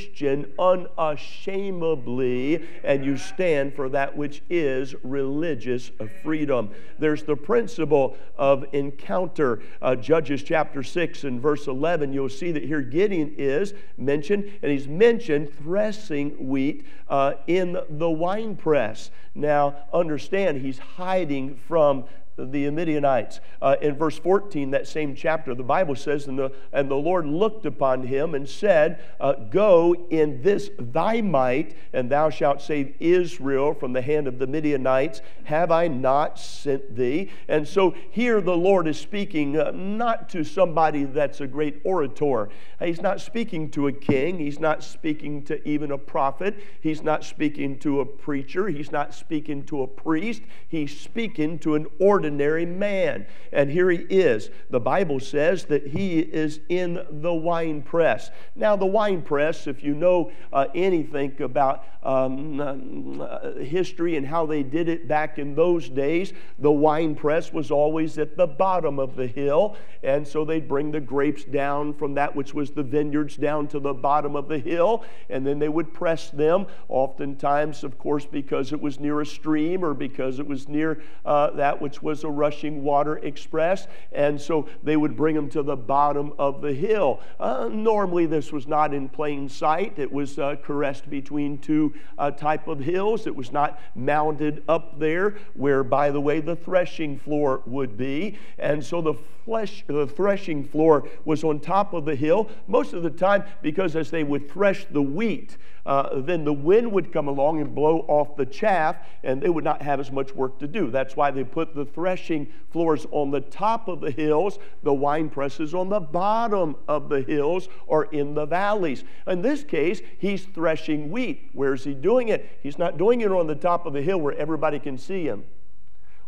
unashamedly 0.60 2.66
and 2.84 3.06
you 3.06 3.18
stand 3.18 3.74
for 3.74 3.90
that 3.90 4.16
which 4.16 4.42
is 4.50 4.96
religious 5.04 5.92
freedom. 6.22 6.70
There's 7.00 7.24
the 7.24 7.36
principle 7.36 8.16
of 8.38 8.66
encounter. 8.74 9.62
Uh, 9.82 9.96
Judges 9.96 10.44
chapter 10.44 10.84
6 10.84 11.24
and 11.24 11.42
verse 11.42 11.68
11, 11.68 12.14
you'll 12.14 12.30
see 12.30 12.52
that 12.52 12.64
here 12.64 12.82
Gideon 12.82 13.34
is 13.38 13.74
mentioned, 13.98 14.52
and 14.62 14.72
he's 14.72 14.88
mentioned 14.88 15.52
threshing 15.58 16.48
wheat 16.48 16.86
uh, 17.10 17.34
in 17.48 17.78
the 17.90 18.10
wine 18.10 18.56
press. 18.56 19.10
Now, 19.36 19.76
understand, 19.94 20.62
he's 20.62 20.78
hiding 20.78 21.56
from 21.56 22.06
the 22.38 22.70
Midianites. 22.72 23.40
Uh, 23.62 23.76
in 23.82 23.96
verse 23.96 24.18
14, 24.18 24.72
that 24.72 24.88
same 24.88 25.16
chapter, 25.16 25.54
the 25.54 25.64
Bible 25.64 25.96
says, 25.96 26.28
And 26.28 26.38
the, 26.38 26.52
and 26.72 26.90
the 26.90 26.96
Lord 26.96 27.26
looked 27.26 27.66
upon 27.66 28.08
him 28.08 28.34
and 28.34 28.48
said, 28.48 29.04
uh, 29.20 29.34
Go 29.34 29.96
in 30.10 30.42
this 30.42 30.72
thy 30.80 31.22
might, 31.22 31.76
and 31.94 32.10
thou 32.10 32.30
shalt 32.30 32.62
save 32.62 32.96
Israel 33.00 33.74
from 33.74 33.94
the 33.94 34.02
hand 34.02 34.28
of 34.28 34.40
the 34.40 34.48
Midianites. 34.48 35.22
Have 35.44 35.72
I 35.72 35.88
not 35.88 36.40
sent 36.40 36.96
thee? 36.96 37.30
And 37.48 37.68
so 37.68 37.94
here 38.12 38.42
the 38.42 38.58
Lord 38.58 38.88
is 38.88 39.00
speaking 39.00 39.60
uh, 39.60 39.72
not 39.72 40.30
to 40.30 40.44
somebody 40.44 41.04
that's 41.04 41.42
a 41.42 41.48
great 41.48 41.82
orator. 41.84 42.50
He's 42.80 43.02
not 43.02 43.22
speaking 43.22 43.70
to 43.72 43.88
a 43.88 43.92
king. 43.92 44.40
He's 44.40 44.60
not 44.60 44.84
speaking 44.84 45.44
to 45.44 45.66
even 45.68 45.92
a 45.92 45.98
prophet. 45.98 46.56
He's 46.82 47.04
not 47.04 47.24
speaking 47.24 47.80
to 47.80 48.02
a 48.02 48.06
preacher. 48.06 48.68
He's 48.68 48.92
not 48.92 49.14
speaking 49.14 49.64
to 49.66 49.84
a 49.84 49.88
priest. 49.88 50.42
He's 50.68 50.98
speaking 51.00 51.60
to 51.60 51.76
an 51.76 51.88
ordinary 52.00 52.23
ordinary 52.24 52.66
man. 52.66 53.26
And 53.52 53.70
here 53.70 53.92
he 53.92 54.00
is. 54.10 54.50
The 54.70 54.80
Bible 54.80 55.20
says 55.20 55.66
that 55.66 55.86
he 55.88 56.20
is 56.20 56.62
in 56.70 57.06
the 57.10 57.34
wine 57.34 57.82
press. 57.82 58.32
Now, 58.56 58.76
the 58.76 58.86
wine 58.86 59.22
press, 59.22 59.68
if 59.68 59.84
you 59.84 59.94
know 59.94 60.32
uh, 60.52 60.68
anything 60.74 61.40
about 61.42 61.86
um, 62.02 63.22
uh, 63.22 63.54
history 63.60 64.18
and 64.18 64.26
how 64.26 64.46
they 64.46 64.64
did 64.64 64.90
it 64.90 65.08
back 65.08 65.38
in 65.38 65.56
those 65.56 65.90
days, 65.90 66.34
the 66.60 66.72
wine 66.72 67.16
press 67.16 67.54
was 67.54 67.72
always 67.72 68.18
at 68.18 68.36
the 68.36 68.48
bottom 68.48 69.00
of 69.00 69.16
the 69.16 69.28
hill. 69.28 69.76
And 70.02 70.28
so 70.28 70.44
they'd 70.44 70.68
bring 70.68 70.92
the 70.92 71.00
grapes 71.00 71.44
down 71.44 71.94
from 71.94 72.14
that 72.16 72.36
which 72.36 72.54
was 72.54 72.72
the 72.72 72.84
vineyards 72.84 73.38
down 73.38 73.68
to 73.70 73.80
the 73.80 73.94
bottom 73.94 74.36
of 74.36 74.48
the 74.48 74.60
hill, 74.60 75.06
and 75.30 75.46
then 75.46 75.60
they 75.60 75.70
would 75.70 75.94
press 75.94 76.30
them, 76.30 76.66
oftentimes, 76.90 77.84
of 77.84 77.98
course, 77.98 78.26
because 78.26 78.74
it 78.74 78.82
was 78.82 79.00
near 79.00 79.22
a 79.22 79.26
stream 79.26 79.84
or 79.86 79.94
because 79.94 80.40
it 80.40 80.48
was 80.48 80.68
near 80.68 81.02
uh, 81.26 81.52
that 81.52 81.82
which 81.82 82.02
was 82.02 82.13
was 82.14 82.24
a 82.24 82.30
rushing 82.30 82.84
water 82.84 83.18
express, 83.18 83.88
and 84.12 84.40
so 84.40 84.70
they 84.84 84.96
would 84.96 85.18
bring 85.18 85.36
them 85.36 85.50
to 85.50 85.64
the 85.64 85.76
bottom 85.76 86.32
of 86.38 86.62
the 86.62 86.72
hill. 86.72 87.20
Uh, 87.40 87.68
normally, 87.72 88.28
this 88.28 88.52
was 88.52 88.68
not 88.68 88.94
in 88.94 89.10
plain 89.10 89.50
sight. 89.50 89.98
It 89.98 90.12
was 90.12 90.38
uh, 90.38 90.58
caressed 90.64 91.10
between 91.10 91.58
two 91.58 91.92
uh, 92.20 92.30
type 92.30 92.68
of 92.68 92.78
hills. 92.78 93.26
It 93.26 93.36
was 93.36 93.52
not 93.52 93.80
mounted 93.96 94.64
up 94.70 95.00
there, 95.00 95.38
where, 95.56 95.84
by 95.84 96.12
the 96.12 96.22
way, 96.22 96.40
the 96.40 96.56
threshing 96.56 97.18
floor 97.18 97.64
would 97.66 97.98
be. 97.98 98.38
And 98.60 98.86
so 98.86 99.02
the 99.02 99.16
flesh, 99.44 99.84
the 99.88 100.06
threshing 100.06 100.64
floor 100.64 101.10
was 101.26 101.44
on 101.44 101.60
top 101.60 101.94
of 101.94 102.06
the 102.06 102.16
hill 102.16 102.48
most 102.68 102.94
of 102.94 103.02
the 103.02 103.10
time 103.10 103.44
because 103.64 103.96
as 103.96 104.12
they 104.12 104.24
would 104.24 104.52
thresh 104.52 104.86
the 104.92 105.02
wheat, 105.02 105.58
uh, 105.86 106.22
then 106.22 106.46
the 106.46 106.54
wind 106.54 106.92
would 106.92 107.12
come 107.12 107.28
along 107.28 107.60
and 107.60 107.76
blow 107.76 108.06
off 108.08 108.38
the 108.38 108.46
chaff, 108.46 108.96
and 109.24 109.42
they 109.42 109.50
would 109.50 109.64
not 109.64 109.82
have 109.82 110.00
as 110.00 110.12
much 110.12 110.34
work 110.34 110.58
to 110.60 110.68
do. 110.68 110.90
That's 110.90 111.16
why 111.16 111.32
they 111.32 111.44
put 111.44 111.76
the 111.76 111.86
threshing 111.86 112.48
floors 112.72 113.06
on 113.12 113.32
the 113.32 113.42
top 113.42 113.88
of 113.88 114.00
the 114.00 114.12
hills, 114.12 114.60
the 114.84 114.94
wine 114.94 115.30
presses 115.30 115.74
on 115.74 115.90
the 115.90 116.00
bottom 116.00 116.78
of 116.88 117.10
the 117.10 117.22
hills 117.22 117.68
or 117.86 118.06
in 118.06 118.34
the 118.34 118.46
valleys. 118.46 119.04
In 119.28 119.42
this 119.42 119.64
case, 119.64 120.02
he's 120.18 120.46
threshing 120.46 121.12
wheat. 121.12 121.50
Where 121.54 121.74
is 121.74 121.84
he 121.84 121.94
doing 121.94 122.30
it? 122.30 122.60
He's 122.64 122.78
not 122.78 122.98
doing 122.98 123.22
it 123.22 123.32
on 123.32 123.48
the 123.48 123.56
top 123.56 123.86
of 123.86 123.96
a 123.96 124.02
hill 124.02 124.20
where 124.20 124.36
everybody 124.38 124.80
can 124.80 124.98
see 124.98 125.28
him. 125.28 125.44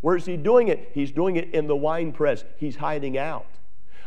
Where 0.01 0.17
is 0.17 0.25
he 0.25 0.37
doing 0.37 0.67
it? 0.67 0.91
He's 0.93 1.11
doing 1.11 1.37
it 1.37 1.53
in 1.53 1.67
the 1.67 1.75
wine 1.75 2.11
press. 2.11 2.43
He's 2.57 2.75
hiding 2.75 3.17
out. 3.17 3.47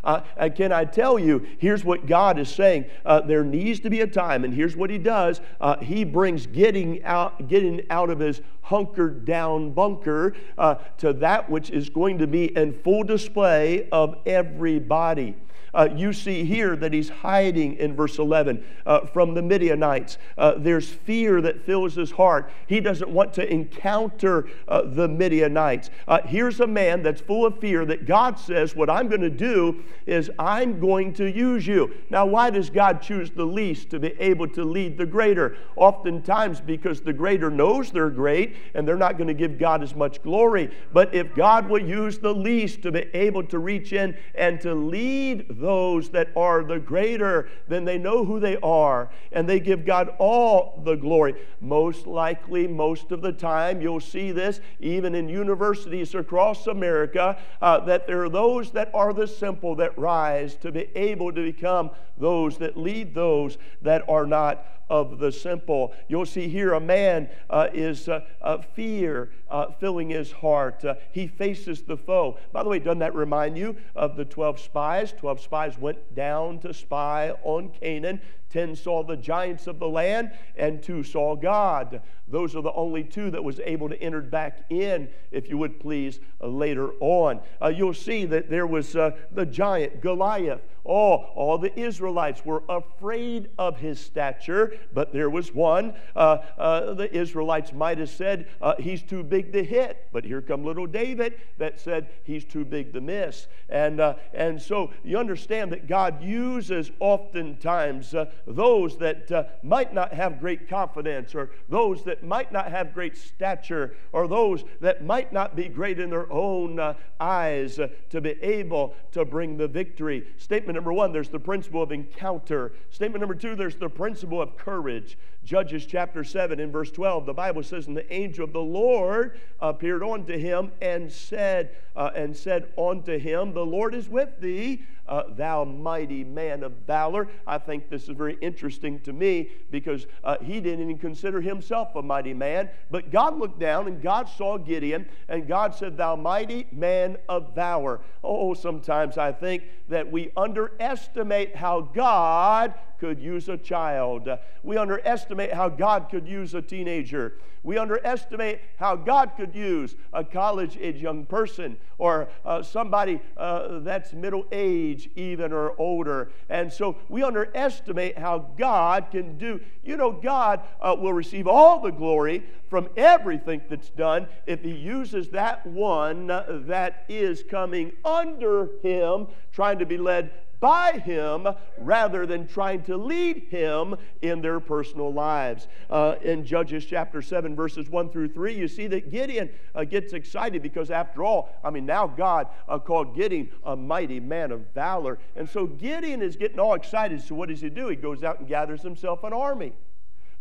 Uh, 0.04 0.20
can 0.54 0.72
I 0.72 0.84
tell 0.84 1.18
you, 1.18 1.46
here's 1.58 1.84
what 1.84 2.06
God 2.06 2.38
is 2.38 2.48
saying. 2.48 2.86
Uh, 3.04 3.20
there 3.20 3.44
needs 3.44 3.80
to 3.80 3.90
be 3.90 4.00
a 4.00 4.06
time, 4.06 4.44
and 4.44 4.54
here's 4.54 4.76
what 4.76 4.90
He 4.90 4.98
does. 4.98 5.40
Uh, 5.60 5.76
he 5.78 6.04
brings 6.04 6.46
Gideon 6.46 7.00
out, 7.04 7.48
Gideon 7.48 7.82
out 7.90 8.10
of 8.10 8.18
his 8.18 8.40
hunkered 8.68 9.24
down 9.24 9.70
bunker 9.70 10.34
uh, 10.58 10.74
to 10.98 11.12
that 11.14 11.48
which 11.48 11.70
is 11.70 11.88
going 11.88 12.18
to 12.18 12.26
be 12.26 12.54
in 12.56 12.72
full 12.82 13.02
display 13.02 13.88
of 13.90 14.16
everybody. 14.26 15.34
Uh, 15.74 15.88
you 15.94 16.12
see 16.12 16.44
here 16.44 16.76
that 16.76 16.92
he's 16.92 17.08
hiding 17.08 17.76
in 17.76 17.94
verse 17.94 18.18
11 18.18 18.64
uh, 18.86 19.00
from 19.06 19.34
the 19.34 19.42
Midianites. 19.42 20.18
Uh, 20.36 20.54
there's 20.56 20.88
fear 20.88 21.40
that 21.40 21.64
fills 21.64 21.94
his 21.94 22.10
heart. 22.10 22.50
He 22.66 22.80
doesn't 22.80 23.10
want 23.10 23.32
to 23.34 23.52
encounter 23.52 24.48
uh, 24.66 24.82
the 24.82 25.08
Midianites. 25.08 25.90
Uh, 26.06 26.20
here's 26.24 26.60
a 26.60 26.66
man 26.66 27.02
that's 27.02 27.20
full 27.20 27.44
of 27.46 27.58
fear 27.60 27.84
that 27.84 28.06
God 28.06 28.38
says, 28.38 28.74
What 28.74 28.90
I'm 28.90 29.08
going 29.08 29.20
to 29.20 29.30
do 29.30 29.84
is 30.06 30.30
I'm 30.38 30.80
going 30.80 31.12
to 31.14 31.30
use 31.30 31.66
you. 31.66 31.94
Now, 32.10 32.26
why 32.26 32.50
does 32.50 32.70
God 32.70 33.02
choose 33.02 33.30
the 33.30 33.44
least 33.44 33.90
to 33.90 33.98
be 34.00 34.14
able 34.18 34.48
to 34.48 34.64
lead 34.64 34.96
the 34.96 35.06
greater? 35.06 35.56
Oftentimes, 35.76 36.60
because 36.60 37.00
the 37.02 37.12
greater 37.12 37.50
knows 37.50 37.90
they're 37.90 38.10
great 38.10 38.56
and 38.74 38.86
they're 38.86 38.96
not 38.96 39.16
going 39.16 39.28
to 39.28 39.34
give 39.34 39.58
God 39.58 39.82
as 39.82 39.94
much 39.94 40.22
glory. 40.22 40.70
But 40.92 41.14
if 41.14 41.34
God 41.34 41.68
will 41.68 41.82
use 41.82 42.18
the 42.18 42.34
least 42.34 42.82
to 42.82 42.92
be 42.92 43.06
able 43.14 43.44
to 43.44 43.58
reach 43.58 43.92
in 43.92 44.16
and 44.34 44.60
to 44.60 44.74
lead 44.74 45.46
those 45.50 46.10
that 46.10 46.28
are 46.36 46.64
the 46.64 46.78
greater, 46.78 47.48
then 47.68 47.84
they 47.84 47.98
know 47.98 48.24
who 48.24 48.40
they 48.40 48.56
are 48.58 49.10
and 49.32 49.48
they 49.48 49.60
give 49.60 49.84
God 49.84 50.14
all 50.18 50.80
the 50.84 50.96
glory. 50.96 51.34
Most 51.60 52.06
likely, 52.06 52.66
most 52.66 53.12
of 53.12 53.22
the 53.22 53.32
time, 53.32 53.80
you'll 53.80 54.00
see 54.00 54.32
this 54.32 54.60
even 54.80 55.14
in 55.14 55.28
universities 55.28 56.14
across 56.14 56.66
America 56.66 57.38
uh, 57.60 57.80
that 57.80 58.06
there 58.06 58.22
are 58.24 58.28
those 58.28 58.70
that 58.72 58.90
are 58.94 59.12
the 59.12 59.26
simple 59.26 59.74
that 59.76 59.98
rise 59.98 60.56
to 60.56 60.72
be 60.72 60.88
able 60.94 61.32
to 61.32 61.42
become 61.42 61.90
those 62.18 62.58
that 62.58 62.76
lead 62.76 63.14
those 63.14 63.58
that 63.82 64.04
are 64.08 64.26
not 64.26 64.64
of 64.90 65.18
the 65.18 65.32
simple. 65.32 65.94
You'll 66.08 66.26
see 66.26 66.48
here 66.48 66.72
a 66.72 66.80
man 66.80 67.28
uh, 67.50 67.68
is 67.72 68.08
uh, 68.08 68.20
uh, 68.40 68.58
fear 68.58 69.30
uh, 69.50 69.66
filling 69.78 70.10
his 70.10 70.32
heart. 70.32 70.84
Uh, 70.84 70.94
he 71.12 71.26
faces 71.26 71.82
the 71.82 71.96
foe. 71.96 72.38
By 72.52 72.62
the 72.62 72.68
way, 72.68 72.78
doesn't 72.78 72.98
that 73.00 73.14
remind 73.14 73.58
you 73.58 73.76
of 73.94 74.16
the 74.16 74.24
12 74.24 74.60
spies? 74.60 75.12
12 75.12 75.40
spies 75.40 75.78
went 75.78 76.14
down 76.14 76.58
to 76.60 76.72
spy 76.72 77.32
on 77.42 77.70
Canaan. 77.70 78.20
Ten 78.50 78.74
saw 78.74 79.02
the 79.02 79.16
giants 79.16 79.66
of 79.66 79.78
the 79.78 79.88
land, 79.88 80.32
and 80.56 80.82
two 80.82 81.02
saw 81.02 81.36
God. 81.36 82.00
Those 82.26 82.56
are 82.56 82.62
the 82.62 82.72
only 82.72 83.04
two 83.04 83.30
that 83.30 83.44
was 83.44 83.60
able 83.60 83.90
to 83.90 84.02
enter 84.02 84.22
back 84.22 84.64
in, 84.70 85.10
if 85.30 85.50
you 85.50 85.58
would 85.58 85.78
please, 85.78 86.18
uh, 86.40 86.46
later 86.46 86.92
on. 87.00 87.40
You'll 87.74 87.92
see 87.92 88.24
that 88.24 88.48
there 88.48 88.66
was 88.66 88.92
the 88.92 89.46
giant 89.50 90.00
Goliath. 90.00 90.62
Oh, 90.88 91.16
all 91.34 91.58
the 91.58 91.78
Israelites 91.78 92.46
were 92.46 92.62
afraid 92.66 93.50
of 93.58 93.78
his 93.78 94.00
stature, 94.00 94.77
but 94.92 95.12
there 95.12 95.30
was 95.30 95.54
one. 95.54 95.94
Uh, 96.14 96.38
uh, 96.58 96.94
the 96.94 97.14
Israelites 97.14 97.72
might 97.72 97.98
have 97.98 98.10
said, 98.10 98.48
uh, 98.60 98.74
He's 98.78 99.02
too 99.02 99.22
big 99.22 99.52
to 99.52 99.64
hit. 99.64 100.08
But 100.12 100.24
here 100.24 100.42
come 100.42 100.64
little 100.64 100.86
David 100.86 101.34
that 101.58 101.80
said, 101.80 102.08
He's 102.24 102.44
too 102.44 102.64
big 102.64 102.92
to 102.92 103.00
miss. 103.00 103.46
And, 103.68 104.00
and 104.32 104.60
so 104.60 104.90
you 105.04 105.18
understand 105.18 105.72
that 105.72 105.86
God 105.86 106.22
uses 106.22 106.90
oftentimes 107.00 108.14
those 108.46 108.96
that 108.98 109.30
uh, 109.30 109.44
might 109.62 109.92
not 109.92 110.12
have 110.12 110.40
great 110.40 110.68
confidence, 110.68 111.34
or 111.34 111.50
those 111.68 112.02
that 112.04 112.22
might 112.22 112.52
not 112.52 112.70
have 112.70 112.94
great 112.94 113.16
stature, 113.16 113.94
or 114.12 114.28
those 114.28 114.64
that 114.80 115.04
might 115.04 115.32
not 115.32 115.56
be 115.56 115.68
great 115.68 115.98
in 115.98 116.10
their 116.10 116.30
own 116.32 116.78
uh, 116.78 116.94
eyes 117.20 117.78
uh, 117.78 117.88
to 118.10 118.20
be 118.20 118.30
able 118.42 118.94
to 119.12 119.24
bring 119.24 119.56
the 119.56 119.68
victory. 119.68 120.26
Statement 120.36 120.74
number 120.74 120.92
one 120.92 121.12
there's 121.12 121.28
the 121.28 121.40
principle 121.40 121.82
of 121.82 121.92
encounter. 121.92 122.72
Statement 122.90 123.20
number 123.20 123.34
two 123.34 123.54
there's 123.54 123.76
the 123.76 123.88
principle 123.88 124.40
of 124.40 124.56
courage 124.56 124.67
courage 124.68 125.16
Judges 125.48 125.86
chapter 125.86 126.24
7 126.24 126.60
in 126.60 126.70
verse 126.70 126.90
12, 126.90 127.24
the 127.24 127.32
Bible 127.32 127.62
says, 127.62 127.86
And 127.86 127.96
the 127.96 128.12
angel 128.12 128.44
of 128.44 128.52
the 128.52 128.60
Lord 128.60 129.40
appeared 129.60 130.02
unto 130.02 130.36
him 130.36 130.72
and 130.82 131.10
said, 131.10 131.74
uh, 131.96 132.10
and 132.14 132.36
said 132.36 132.70
unto 132.76 133.18
him, 133.18 133.54
The 133.54 133.64
Lord 133.64 133.94
is 133.94 134.10
with 134.10 134.38
thee 134.40 134.82
uh, 135.08 135.22
thou 135.30 135.64
mighty 135.64 136.22
man 136.22 136.62
of 136.62 136.72
valor. 136.86 137.28
I 137.46 137.58
think 137.58 137.88
this 137.88 138.04
is 138.04 138.10
very 138.10 138.36
interesting 138.40 139.00
to 139.00 139.12
me 139.12 139.50
because 139.70 140.06
uh, 140.22 140.36
he 140.42 140.60
didn't 140.60 140.82
even 140.82 140.98
consider 140.98 141.40
himself 141.40 141.96
a 141.96 142.02
mighty 142.02 142.34
man. 142.34 142.68
But 142.90 143.10
God 143.10 143.38
looked 143.38 143.58
down 143.58 143.86
and 143.86 144.02
God 144.02 144.28
saw 144.28 144.58
Gideon, 144.58 145.08
and 145.28 145.48
God 145.48 145.74
said, 145.74 145.96
Thou 145.96 146.16
mighty 146.16 146.66
man 146.72 147.16
of 147.28 147.54
valor. 147.54 148.00
Oh, 148.22 148.54
sometimes 148.54 149.16
I 149.16 149.32
think 149.32 149.64
that 149.88 150.10
we 150.10 150.30
underestimate 150.36 151.56
how 151.56 151.80
God 151.80 152.74
could 153.00 153.20
use 153.20 153.48
a 153.48 153.56
child. 153.56 154.28
We 154.62 154.76
underestimate 154.76 155.37
how 155.46 155.68
God 155.68 156.08
could 156.10 156.26
use 156.26 156.54
a 156.54 156.62
teenager. 156.62 157.34
We 157.62 157.76
underestimate 157.76 158.60
how 158.78 158.96
God 158.96 159.32
could 159.36 159.54
use 159.54 159.96
a 160.12 160.24
college 160.24 160.78
age 160.80 161.02
young 161.02 161.26
person 161.26 161.76
or 161.98 162.28
uh, 162.44 162.62
somebody 162.62 163.20
uh, 163.36 163.80
that's 163.80 164.12
middle 164.12 164.46
age, 164.52 165.10
even 165.16 165.52
or 165.52 165.78
older. 165.78 166.30
And 166.48 166.72
so 166.72 166.96
we 167.08 167.22
underestimate 167.22 168.16
how 168.16 168.50
God 168.56 169.08
can 169.10 169.36
do. 169.38 169.60
You 169.82 169.96
know, 169.96 170.12
God 170.12 170.60
uh, 170.80 170.96
will 170.98 171.12
receive 171.12 171.46
all 171.46 171.80
the 171.80 171.90
glory 171.90 172.44
from 172.70 172.88
everything 172.96 173.62
that's 173.68 173.90
done 173.90 174.28
if 174.46 174.62
He 174.62 174.72
uses 174.72 175.30
that 175.30 175.66
one 175.66 176.28
that 176.28 177.04
is 177.08 177.42
coming 177.42 177.92
under 178.04 178.70
Him, 178.82 179.26
trying 179.52 179.78
to 179.78 179.86
be 179.86 179.98
led 179.98 180.30
by 180.60 180.92
him 180.92 181.48
rather 181.78 182.26
than 182.26 182.46
trying 182.46 182.82
to 182.82 182.96
lead 182.96 183.44
him 183.50 183.96
in 184.22 184.40
their 184.40 184.60
personal 184.60 185.12
lives. 185.12 185.68
Uh, 185.90 186.16
in 186.22 186.44
Judges 186.44 186.84
chapter 186.84 187.22
7, 187.22 187.54
verses 187.54 187.88
1 187.88 188.10
through 188.10 188.28
3, 188.28 188.54
you 188.54 188.68
see 188.68 188.86
that 188.88 189.10
Gideon 189.10 189.50
uh, 189.74 189.84
gets 189.84 190.12
excited 190.12 190.62
because, 190.62 190.90
after 190.90 191.24
all, 191.24 191.50
I 191.62 191.70
mean, 191.70 191.86
now 191.86 192.06
God 192.06 192.48
uh, 192.68 192.78
called 192.78 193.14
Gideon 193.14 193.50
a 193.64 193.76
mighty 193.76 194.20
man 194.20 194.50
of 194.50 194.60
valor. 194.74 195.18
And 195.36 195.48
so 195.48 195.66
Gideon 195.66 196.22
is 196.22 196.36
getting 196.36 196.58
all 196.58 196.74
excited. 196.74 197.22
So, 197.22 197.34
what 197.34 197.48
does 197.48 197.60
he 197.60 197.70
do? 197.70 197.88
He 197.88 197.96
goes 197.96 198.22
out 198.22 198.40
and 198.40 198.48
gathers 198.48 198.82
himself 198.82 199.24
an 199.24 199.32
army. 199.32 199.72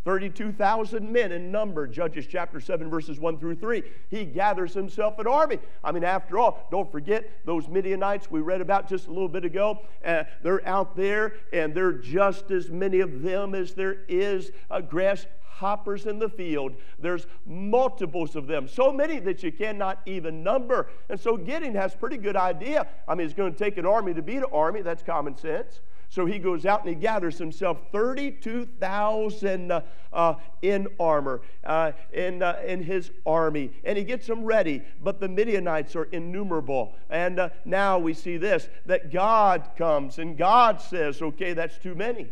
32,000 0.08 1.12
men 1.12 1.32
in 1.32 1.52
number, 1.52 1.86
Judges 1.86 2.26
chapter 2.26 2.60
7, 2.60 2.88
verses 2.88 3.20
1 3.20 3.38
through 3.38 3.56
3. 3.56 3.82
He 4.08 4.24
gathers 4.24 4.72
himself 4.72 5.18
an 5.18 5.26
army. 5.26 5.58
I 5.84 5.92
mean, 5.92 6.02
after 6.02 6.38
all, 6.38 6.66
don't 6.70 6.90
forget 6.90 7.30
those 7.44 7.68
Midianites 7.68 8.30
we 8.30 8.40
read 8.40 8.62
about 8.62 8.88
just 8.88 9.08
a 9.08 9.10
little 9.10 9.28
bit 9.28 9.44
ago. 9.44 9.80
Uh, 10.02 10.22
they're 10.42 10.66
out 10.66 10.96
there, 10.96 11.34
and 11.52 11.74
there 11.74 11.88
are 11.88 11.92
just 11.92 12.50
as 12.50 12.70
many 12.70 13.00
of 13.00 13.20
them 13.20 13.54
as 13.54 13.74
there 13.74 13.98
is 14.08 14.50
uh, 14.70 14.80
grasshoppers 14.80 16.06
in 16.06 16.18
the 16.18 16.30
field. 16.30 16.72
There's 16.98 17.26
multiples 17.44 18.34
of 18.34 18.46
them, 18.46 18.66
so 18.66 18.90
many 18.90 19.18
that 19.18 19.42
you 19.42 19.52
cannot 19.52 20.00
even 20.06 20.42
number. 20.42 20.88
And 21.10 21.20
so 21.20 21.36
Gideon 21.36 21.74
has 21.74 21.94
pretty 21.94 22.16
good 22.16 22.34
idea. 22.34 22.86
I 23.06 23.14
mean, 23.14 23.26
it's 23.26 23.34
going 23.34 23.52
to 23.52 23.58
take 23.58 23.76
an 23.76 23.84
army 23.84 24.14
to 24.14 24.22
beat 24.22 24.38
an 24.38 24.46
army. 24.54 24.80
That's 24.80 25.02
common 25.02 25.36
sense. 25.36 25.80
So 26.10 26.24
he 26.24 26.38
goes 26.38 26.64
out 26.64 26.80
and 26.80 26.88
he 26.88 26.94
gathers 26.94 27.36
himself 27.36 27.78
32,000 27.92 29.70
uh, 29.70 29.82
uh, 30.10 30.34
in 30.62 30.88
armor 30.98 31.42
uh, 31.64 31.92
in, 32.12 32.42
uh, 32.42 32.60
in 32.66 32.82
his 32.82 33.10
army. 33.26 33.70
And 33.84 33.98
he 33.98 34.04
gets 34.04 34.26
them 34.26 34.44
ready. 34.44 34.82
But 35.02 35.20
the 35.20 35.28
Midianites 35.28 35.94
are 35.96 36.04
innumerable. 36.04 36.94
And 37.10 37.38
uh, 37.38 37.50
now 37.66 37.98
we 37.98 38.14
see 38.14 38.38
this 38.38 38.68
that 38.86 39.12
God 39.12 39.68
comes 39.76 40.18
and 40.18 40.36
God 40.36 40.80
says, 40.80 41.20
okay, 41.20 41.52
that's 41.52 41.76
too 41.78 41.94
many. 41.94 42.28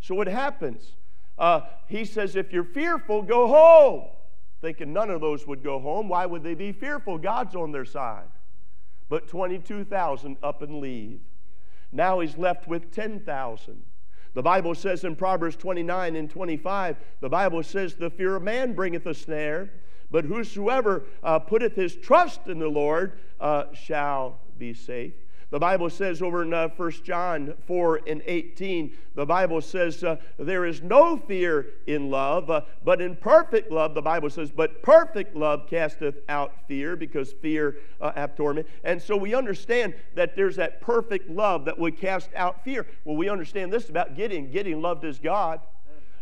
So 0.00 0.14
what 0.14 0.26
happens? 0.26 0.92
Uh, 1.38 1.62
he 1.86 2.04
says, 2.04 2.36
if 2.36 2.52
you're 2.52 2.64
fearful, 2.64 3.22
go 3.22 3.48
home. 3.48 4.08
thinking 4.60 4.92
none 4.92 5.08
of 5.08 5.22
those 5.22 5.46
would 5.46 5.64
go 5.64 5.80
home. 5.80 6.08
Why 6.08 6.26
would 6.26 6.42
they 6.42 6.54
be 6.54 6.70
fearful? 6.72 7.16
God's 7.16 7.56
on 7.56 7.72
their 7.72 7.86
side. 7.86 8.28
But 9.08 9.26
22,000 9.26 10.36
up 10.42 10.60
and 10.60 10.80
leave. 10.80 11.20
Now 11.94 12.20
he's 12.20 12.36
left 12.36 12.66
with 12.66 12.90
10,000. 12.90 13.82
The 14.34 14.42
Bible 14.42 14.74
says 14.74 15.04
in 15.04 15.14
Proverbs 15.14 15.54
29 15.56 16.16
and 16.16 16.28
25, 16.28 16.96
the 17.20 17.28
Bible 17.28 17.62
says, 17.62 17.94
The 17.94 18.10
fear 18.10 18.34
of 18.34 18.42
man 18.42 18.74
bringeth 18.74 19.06
a 19.06 19.14
snare, 19.14 19.70
but 20.10 20.24
whosoever 20.24 21.04
uh, 21.22 21.38
putteth 21.38 21.76
his 21.76 21.94
trust 21.94 22.48
in 22.48 22.58
the 22.58 22.68
Lord 22.68 23.20
uh, 23.40 23.72
shall 23.72 24.40
be 24.58 24.74
safe. 24.74 25.14
The 25.54 25.60
Bible 25.60 25.88
says 25.88 26.20
over 26.20 26.42
in 26.42 26.52
uh, 26.52 26.66
1 26.76 26.90
John 27.04 27.54
4 27.68 28.00
and 28.08 28.22
18, 28.26 28.92
the 29.14 29.24
Bible 29.24 29.60
says, 29.60 30.02
uh, 30.02 30.16
There 30.36 30.64
is 30.64 30.82
no 30.82 31.16
fear 31.16 31.74
in 31.86 32.10
love, 32.10 32.50
uh, 32.50 32.62
but 32.84 33.00
in 33.00 33.14
perfect 33.14 33.70
love, 33.70 33.94
the 33.94 34.02
Bible 34.02 34.30
says, 34.30 34.50
But 34.50 34.82
perfect 34.82 35.36
love 35.36 35.68
casteth 35.70 36.16
out 36.28 36.66
fear, 36.66 36.96
because 36.96 37.34
fear 37.34 37.76
uh, 38.00 38.10
hath 38.16 38.34
torment. 38.34 38.66
And 38.82 39.00
so 39.00 39.16
we 39.16 39.32
understand 39.32 39.94
that 40.16 40.34
there's 40.34 40.56
that 40.56 40.80
perfect 40.80 41.30
love 41.30 41.66
that 41.66 41.78
would 41.78 41.98
cast 41.98 42.30
out 42.34 42.64
fear. 42.64 42.84
Well, 43.04 43.14
we 43.14 43.28
understand 43.28 43.72
this 43.72 43.88
about 43.88 44.16
Gideon. 44.16 44.50
Gideon 44.50 44.82
loved 44.82 45.04
his 45.04 45.20
God 45.20 45.60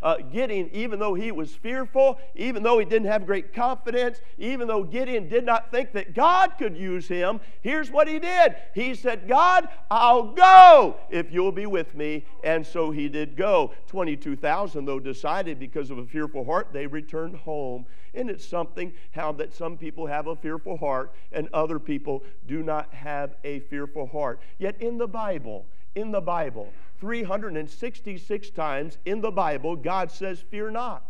uh, 0.02 0.16
Gideon, 0.16 0.68
even 0.72 0.98
though 0.98 1.14
he 1.14 1.32
was 1.32 1.54
fearful, 1.54 2.18
even 2.34 2.62
though 2.62 2.78
he 2.78 2.84
didn't 2.84 3.08
have 3.08 3.26
great 3.26 3.52
confidence, 3.52 4.20
even 4.38 4.66
though 4.66 4.82
Gideon 4.82 5.28
did 5.28 5.44
not 5.44 5.70
think 5.70 5.92
that 5.92 6.14
God 6.14 6.52
could 6.58 6.76
use 6.76 7.06
him, 7.06 7.40
here's 7.62 7.90
what 7.90 8.08
he 8.08 8.18
did. 8.18 8.56
He 8.74 8.94
said, 8.94 9.28
God, 9.28 9.68
I'll 9.90 10.32
go 10.32 10.96
if 11.10 11.32
you'll 11.32 11.52
be 11.52 11.66
with 11.66 11.94
me. 11.94 12.24
And 12.42 12.66
so 12.66 12.90
he 12.90 13.08
did 13.08 13.36
go. 13.36 13.72
22,000, 13.86 14.84
though, 14.84 15.00
decided 15.00 15.58
because 15.58 15.90
of 15.90 15.98
a 15.98 16.04
fearful 16.04 16.44
heart, 16.44 16.68
they 16.72 16.86
returned 16.86 17.36
home. 17.36 17.86
And 18.14 18.28
it's 18.28 18.46
something 18.46 18.92
how 19.12 19.32
that 19.32 19.54
some 19.54 19.78
people 19.78 20.06
have 20.06 20.26
a 20.26 20.36
fearful 20.36 20.76
heart 20.76 21.14
and 21.32 21.48
other 21.52 21.78
people 21.78 22.22
do 22.46 22.62
not 22.62 22.92
have 22.92 23.36
a 23.44 23.60
fearful 23.60 24.06
heart. 24.06 24.40
Yet 24.58 24.80
in 24.80 24.98
the 24.98 25.08
Bible, 25.08 25.66
in 25.94 26.10
the 26.10 26.20
Bible, 26.20 26.72
366 27.00 28.50
times 28.50 28.98
in 29.04 29.20
the 29.20 29.30
Bible, 29.30 29.76
God 29.76 30.10
says, 30.10 30.40
Fear 30.40 30.70
not. 30.70 31.04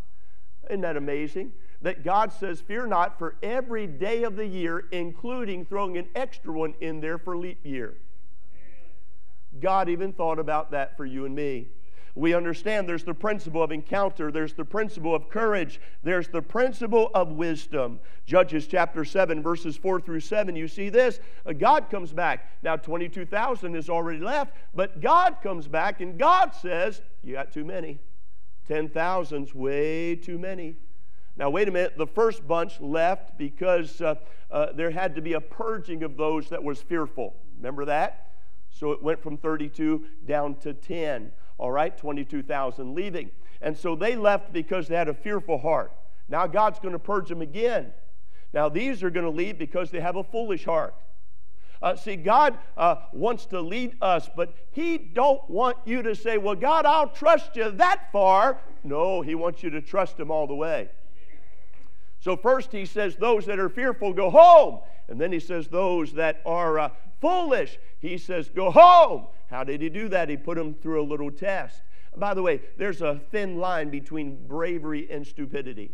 Isn't 0.68 0.80
that 0.82 0.96
amazing? 0.96 1.52
That 1.82 2.04
God 2.04 2.32
says, 2.32 2.60
Fear 2.60 2.86
not 2.86 3.18
for 3.18 3.36
every 3.42 3.86
day 3.86 4.22
of 4.22 4.36
the 4.36 4.46
year, 4.46 4.84
including 4.92 5.64
throwing 5.64 5.96
an 5.98 6.08
extra 6.14 6.52
one 6.52 6.74
in 6.80 7.00
there 7.00 7.18
for 7.18 7.36
leap 7.36 7.64
year. 7.64 7.96
God 9.60 9.88
even 9.88 10.12
thought 10.12 10.38
about 10.38 10.70
that 10.70 10.96
for 10.96 11.04
you 11.04 11.26
and 11.26 11.34
me 11.34 11.68
we 12.14 12.34
understand 12.34 12.86
there's 12.86 13.04
the 13.04 13.14
principle 13.14 13.62
of 13.62 13.72
encounter, 13.72 14.30
there's 14.30 14.52
the 14.52 14.64
principle 14.64 15.14
of 15.14 15.30
courage, 15.30 15.80
there's 16.02 16.28
the 16.28 16.42
principle 16.42 17.10
of 17.14 17.32
wisdom. 17.32 18.00
Judges 18.26 18.66
chapter 18.66 19.04
7, 19.04 19.42
verses 19.42 19.78
4 19.78 20.00
through 20.00 20.20
7, 20.20 20.54
you 20.54 20.68
see 20.68 20.90
this. 20.90 21.20
Uh, 21.46 21.54
God 21.54 21.88
comes 21.90 22.12
back. 22.12 22.50
Now, 22.62 22.76
22,000 22.76 23.74
is 23.74 23.88
already 23.88 24.18
left, 24.18 24.54
but 24.74 25.00
God 25.00 25.38
comes 25.42 25.66
back 25.66 26.02
and 26.02 26.18
God 26.18 26.54
says, 26.54 27.00
You 27.22 27.34
got 27.34 27.50
too 27.50 27.64
many. 27.64 27.98
10,000's 28.68 29.54
way 29.54 30.14
too 30.14 30.38
many. 30.38 30.76
Now, 31.36 31.48
wait 31.48 31.66
a 31.66 31.70
minute. 31.70 31.96
The 31.96 32.06
first 32.06 32.46
bunch 32.46 32.78
left 32.80 33.38
because 33.38 34.02
uh, 34.02 34.16
uh, 34.50 34.72
there 34.72 34.90
had 34.90 35.14
to 35.14 35.22
be 35.22 35.32
a 35.32 35.40
purging 35.40 36.02
of 36.02 36.18
those 36.18 36.50
that 36.50 36.62
was 36.62 36.80
fearful. 36.82 37.34
Remember 37.56 37.86
that? 37.86 38.32
So 38.70 38.92
it 38.92 39.02
went 39.02 39.22
from 39.22 39.38
32 39.38 40.04
down 40.26 40.56
to 40.56 40.74
10 40.74 41.32
all 41.62 41.70
right, 41.70 41.96
22,000 41.96 42.92
leaving. 42.92 43.30
And 43.60 43.78
so 43.78 43.94
they 43.94 44.16
left 44.16 44.52
because 44.52 44.88
they 44.88 44.96
had 44.96 45.08
a 45.08 45.14
fearful 45.14 45.58
heart. 45.58 45.92
Now 46.28 46.48
God's 46.48 46.80
going 46.80 46.90
to 46.90 46.98
purge 46.98 47.28
them 47.28 47.40
again. 47.40 47.92
Now 48.52 48.68
these 48.68 49.04
are 49.04 49.10
going 49.10 49.26
to 49.26 49.30
leave 49.30 49.58
because 49.58 49.92
they 49.92 50.00
have 50.00 50.16
a 50.16 50.24
foolish 50.24 50.64
heart. 50.64 50.92
Uh, 51.80 51.94
see, 51.94 52.16
God 52.16 52.58
uh, 52.76 52.96
wants 53.12 53.46
to 53.46 53.60
lead 53.60 53.94
us, 54.02 54.28
but 54.34 54.56
He 54.72 54.98
don't 54.98 55.48
want 55.48 55.76
you 55.84 56.02
to 56.02 56.16
say, 56.16 56.36
"Well, 56.36 56.56
God, 56.56 56.84
I'll 56.84 57.08
trust 57.08 57.54
you 57.54 57.70
that 57.70 58.10
far." 58.10 58.58
No, 58.82 59.20
He 59.20 59.36
wants 59.36 59.62
you 59.62 59.70
to 59.70 59.80
trust 59.80 60.18
Him 60.18 60.32
all 60.32 60.48
the 60.48 60.54
way. 60.54 60.90
So 62.22 62.36
first 62.36 62.70
He 62.70 62.86
says, 62.86 63.16
"Those 63.16 63.46
that 63.46 63.58
are 63.58 63.68
fearful, 63.68 64.12
go 64.12 64.30
home," 64.30 64.78
and 65.08 65.20
then 65.20 65.32
He 65.32 65.40
says, 65.40 65.66
"Those 65.66 66.12
that 66.12 66.40
are 66.46 66.78
uh, 66.78 66.90
foolish," 67.20 67.80
He 67.98 68.16
says, 68.16 68.48
"Go 68.48 68.70
home." 68.70 69.26
How 69.50 69.64
did 69.64 69.82
he 69.82 69.88
do 69.88 70.08
that? 70.08 70.28
He 70.28 70.36
put 70.36 70.56
them 70.56 70.72
through 70.72 71.02
a 71.02 71.04
little 71.04 71.32
test. 71.32 71.82
By 72.16 72.32
the 72.32 72.42
way, 72.42 72.60
there's 72.78 73.02
a 73.02 73.20
thin 73.32 73.58
line 73.58 73.90
between 73.90 74.46
bravery 74.46 75.10
and 75.10 75.26
stupidity. 75.26 75.90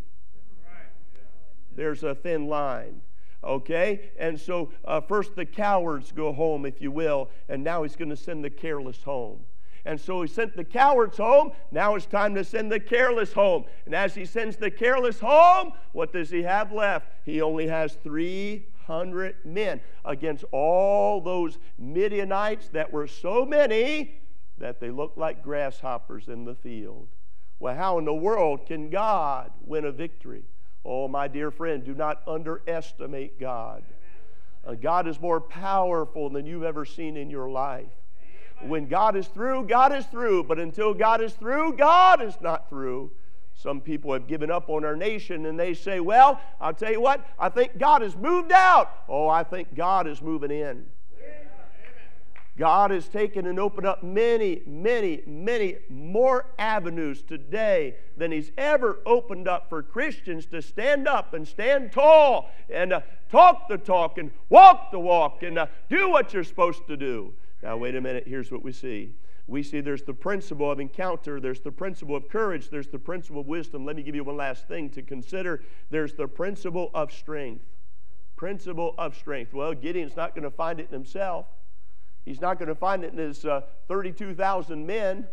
There's 1.75 2.03
a 2.03 2.13
thin 2.13 2.47
line. 2.47 3.01
Okay? 3.43 4.11
And 4.19 4.39
so, 4.39 4.71
uh, 4.85 5.01
first 5.01 5.35
the 5.35 5.45
cowards 5.45 6.11
go 6.11 6.31
home, 6.31 6.65
if 6.65 6.79
you 6.79 6.91
will, 6.91 7.29
and 7.47 7.63
now 7.63 7.81
he's 7.83 7.95
going 7.95 8.09
to 8.09 8.17
send 8.17 8.43
the 8.43 8.49
careless 8.51 9.01
home. 9.01 9.45
And 9.89 9.99
so 9.99 10.21
he 10.21 10.27
sent 10.27 10.55
the 10.55 10.63
cowards 10.63 11.17
home. 11.17 11.51
Now 11.71 11.95
it's 11.95 12.05
time 12.05 12.35
to 12.35 12.43
send 12.43 12.71
the 12.71 12.79
careless 12.79 13.33
home. 13.33 13.65
And 13.87 13.95
as 13.95 14.13
he 14.13 14.23
sends 14.23 14.55
the 14.55 14.69
careless 14.69 15.19
home, 15.19 15.73
what 15.93 16.13
does 16.13 16.29
he 16.29 16.43
have 16.43 16.71
left? 16.71 17.07
He 17.25 17.41
only 17.41 17.67
has 17.67 17.95
three 18.03 18.67
hundred 18.85 19.37
men 19.43 19.81
against 20.05 20.45
all 20.51 21.21
those 21.21 21.57
Midianites 21.79 22.67
that 22.67 22.93
were 22.93 23.07
so 23.07 23.47
many 23.47 24.21
that 24.59 24.79
they 24.79 24.91
looked 24.91 25.17
like 25.17 25.41
grasshoppers 25.41 26.27
in 26.27 26.45
the 26.45 26.53
field. 26.53 27.07
Well, 27.59 27.75
how 27.75 27.97
in 27.97 28.05
the 28.05 28.13
world 28.13 28.67
can 28.67 28.91
God 28.91 29.51
win 29.65 29.85
a 29.85 29.91
victory? 29.91 30.43
Oh, 30.85 31.07
my 31.07 31.27
dear 31.27 31.49
friend, 31.49 31.83
do 31.83 31.95
not 31.95 32.21
underestimate 32.27 33.39
God. 33.39 33.81
Uh, 34.63 34.75
God 34.75 35.07
is 35.07 35.19
more 35.19 35.41
powerful 35.41 36.29
than 36.29 36.45
you've 36.45 36.61
ever 36.63 36.85
seen 36.85 37.17
in 37.17 37.31
your 37.31 37.49
life. 37.49 37.89
When 38.61 38.87
God 38.87 39.15
is 39.15 39.27
through, 39.27 39.65
God 39.65 39.93
is 39.93 40.05
through. 40.05 40.43
But 40.43 40.59
until 40.59 40.93
God 40.93 41.21
is 41.21 41.33
through, 41.33 41.73
God 41.73 42.21
is 42.21 42.37
not 42.41 42.69
through. 42.69 43.11
Some 43.55 43.81
people 43.81 44.13
have 44.13 44.27
given 44.27 44.49
up 44.49 44.69
on 44.69 44.85
our 44.85 44.95
nation 44.95 45.45
and 45.45 45.59
they 45.59 45.73
say, 45.73 45.99
Well, 45.99 46.39
I'll 46.61 46.73
tell 46.73 46.91
you 46.91 47.01
what, 47.01 47.25
I 47.37 47.49
think 47.49 47.77
God 47.77 48.01
has 48.01 48.15
moved 48.15 48.51
out. 48.51 48.89
Oh, 49.09 49.27
I 49.27 49.43
think 49.43 49.75
God 49.75 50.07
is 50.07 50.21
moving 50.21 50.51
in. 50.51 50.85
God 52.59 52.91
has 52.91 53.07
taken 53.07 53.47
and 53.47 53.57
opened 53.57 53.87
up 53.87 54.03
many, 54.03 54.61
many, 54.65 55.23
many 55.25 55.77
more 55.89 56.45
avenues 56.59 57.21
today 57.21 57.95
than 58.17 58.33
He's 58.33 58.51
ever 58.57 58.99
opened 59.05 59.47
up 59.47 59.69
for 59.69 59.81
Christians 59.81 60.45
to 60.47 60.61
stand 60.61 61.07
up 61.07 61.33
and 61.33 61.47
stand 61.47 61.93
tall 61.93 62.49
and 62.69 62.91
uh, 62.91 62.99
talk 63.31 63.69
the 63.69 63.77
talk 63.77 64.17
and 64.17 64.29
walk 64.49 64.91
the 64.91 64.99
walk 64.99 65.41
and 65.41 65.57
uh, 65.57 65.67
do 65.89 66.09
what 66.09 66.33
you're 66.33 66.43
supposed 66.43 66.85
to 66.87 66.97
do. 66.97 67.33
Now, 67.61 67.77
wait 67.77 67.95
a 67.95 68.01
minute, 68.01 68.25
here's 68.27 68.51
what 68.51 68.63
we 68.63 68.71
see 68.71 69.13
we 69.49 69.63
see 69.63 69.81
there's 69.81 70.03
the 70.03 70.13
principle 70.13 70.71
of 70.71 70.79
encounter, 70.79 71.39
there's 71.39 71.59
the 71.59 71.71
principle 71.71 72.15
of 72.15 72.29
courage, 72.29 72.69
there's 72.69 72.87
the 72.87 72.99
principle 72.99 73.41
of 73.41 73.47
wisdom. 73.47 73.83
Let 73.83 73.95
me 73.95 74.03
give 74.03 74.15
you 74.15 74.23
one 74.23 74.37
last 74.37 74.67
thing 74.67 74.89
to 74.91 75.01
consider. 75.01 75.63
There's 75.89 76.13
the 76.13 76.27
principle 76.27 76.91
of 76.93 77.11
strength. 77.11 77.65
Principle 78.35 78.93
of 78.97 79.15
strength. 79.15 79.53
Well, 79.53 79.73
Gideon's 79.73 80.15
not 80.15 80.35
going 80.35 80.43
to 80.43 80.51
find 80.51 80.79
it 80.79 80.87
in 80.87 80.93
himself. 80.93 81.47
He's 82.25 82.39
not 82.39 82.59
going 82.59 82.69
to 82.69 82.75
find 82.75 83.03
it 83.03 83.11
in 83.11 83.17
his 83.17 83.43
uh, 83.43 83.61
32,000 83.87 84.85
men. 84.85 85.27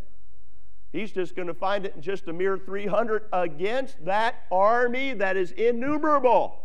He's 0.93 1.13
just 1.13 1.37
going 1.37 1.49
to 1.49 1.55
find 1.55 1.85
it 1.85 1.95
in 1.95 2.01
just 2.01 2.27
a 2.27 2.33
mere 2.33 2.57
300 2.57 3.27
against 3.33 4.03
that 4.07 4.47
army 4.51 5.13
that 5.13 5.37
is 5.37 5.51
innumerable. 5.53 6.63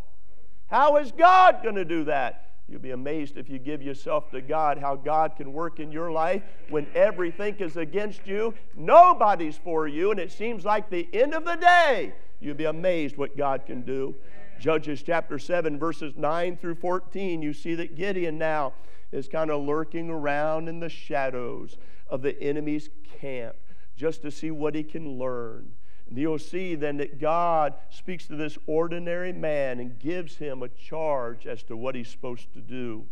How 0.67 0.97
is 0.97 1.12
God 1.12 1.62
going 1.63 1.76
to 1.76 1.84
do 1.84 2.06
that? 2.06 2.51
You'll 2.71 2.79
be 2.79 2.91
amazed 2.91 3.36
if 3.36 3.49
you 3.49 3.60
give 3.60 3.81
yourself 3.81 4.31
to 4.31 4.39
God 4.39 4.77
how 4.77 4.95
God 4.95 5.36
can 5.36 5.51
work 5.51 5.81
in 5.81 5.91
your 5.91 6.10
life 6.10 6.41
when 6.69 6.88
everything 6.95 7.57
is 7.57 7.75
against 7.75 8.25
you, 8.25 8.53
nobody's 8.77 9.57
for 9.57 9.89
you, 9.89 10.12
and 10.12 10.19
it 10.21 10.31
seems 10.31 10.63
like 10.63 10.89
the 10.89 11.05
end 11.12 11.34
of 11.34 11.43
the 11.43 11.55
day. 11.55 12.13
You'll 12.39 12.55
be 12.55 12.63
amazed 12.63 13.17
what 13.17 13.36
God 13.36 13.65
can 13.65 13.81
do. 13.81 14.15
Judges 14.57 15.03
chapter 15.03 15.38
7, 15.38 15.77
verses 15.77 16.13
9 16.15 16.55
through 16.55 16.75
14, 16.75 17.41
you 17.41 17.51
see 17.51 17.75
that 17.75 17.97
Gideon 17.97 18.38
now 18.38 18.71
is 19.12 19.27
kind 19.27 19.51
of 19.51 19.63
lurking 19.63 20.10
around 20.10 20.69
in 20.69 20.79
the 20.79 20.88
shadows 20.88 21.77
of 22.10 22.21
the 22.21 22.41
enemy's 22.41 22.89
camp 23.19 23.57
just 23.97 24.21
to 24.21 24.31
see 24.31 24.49
what 24.49 24.75
he 24.75 24.84
can 24.84 25.19
learn. 25.19 25.73
And 26.12 26.19
you'll 26.19 26.39
see 26.39 26.76
then 26.76 26.97
that 26.97 27.21
God 27.21 27.74
speaks 27.89 28.28
to 28.28 28.36
this 28.36 28.58
ordinary 28.67 29.32
man 29.32 29.80
and 29.80 29.97
gives 29.97 30.36
him 30.36 30.62
a 30.62 30.67
charge 30.67 31.47
as 31.47 31.63
to 31.63 31.78
what 31.78 31.95
he's 31.95 32.10
supposed 32.10 32.52
to 32.54 32.60
do. 32.60 33.06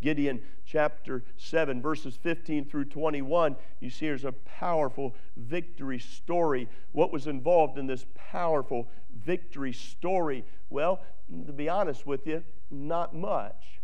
Gideon 0.00 0.40
chapter 0.64 1.24
7, 1.36 1.82
verses 1.82 2.14
15 2.14 2.66
through 2.66 2.84
21, 2.84 3.56
you 3.80 3.90
see 3.90 4.06
there's 4.06 4.24
a 4.24 4.30
powerful 4.30 5.16
victory 5.36 5.98
story. 5.98 6.68
What 6.92 7.12
was 7.12 7.26
involved 7.26 7.76
in 7.76 7.88
this 7.88 8.06
powerful 8.14 8.86
victory 9.24 9.72
story? 9.72 10.44
Well, 10.70 11.00
to 11.46 11.52
be 11.52 11.68
honest 11.68 12.06
with 12.06 12.24
you, 12.24 12.44
not 12.70 13.16
much. 13.16 13.80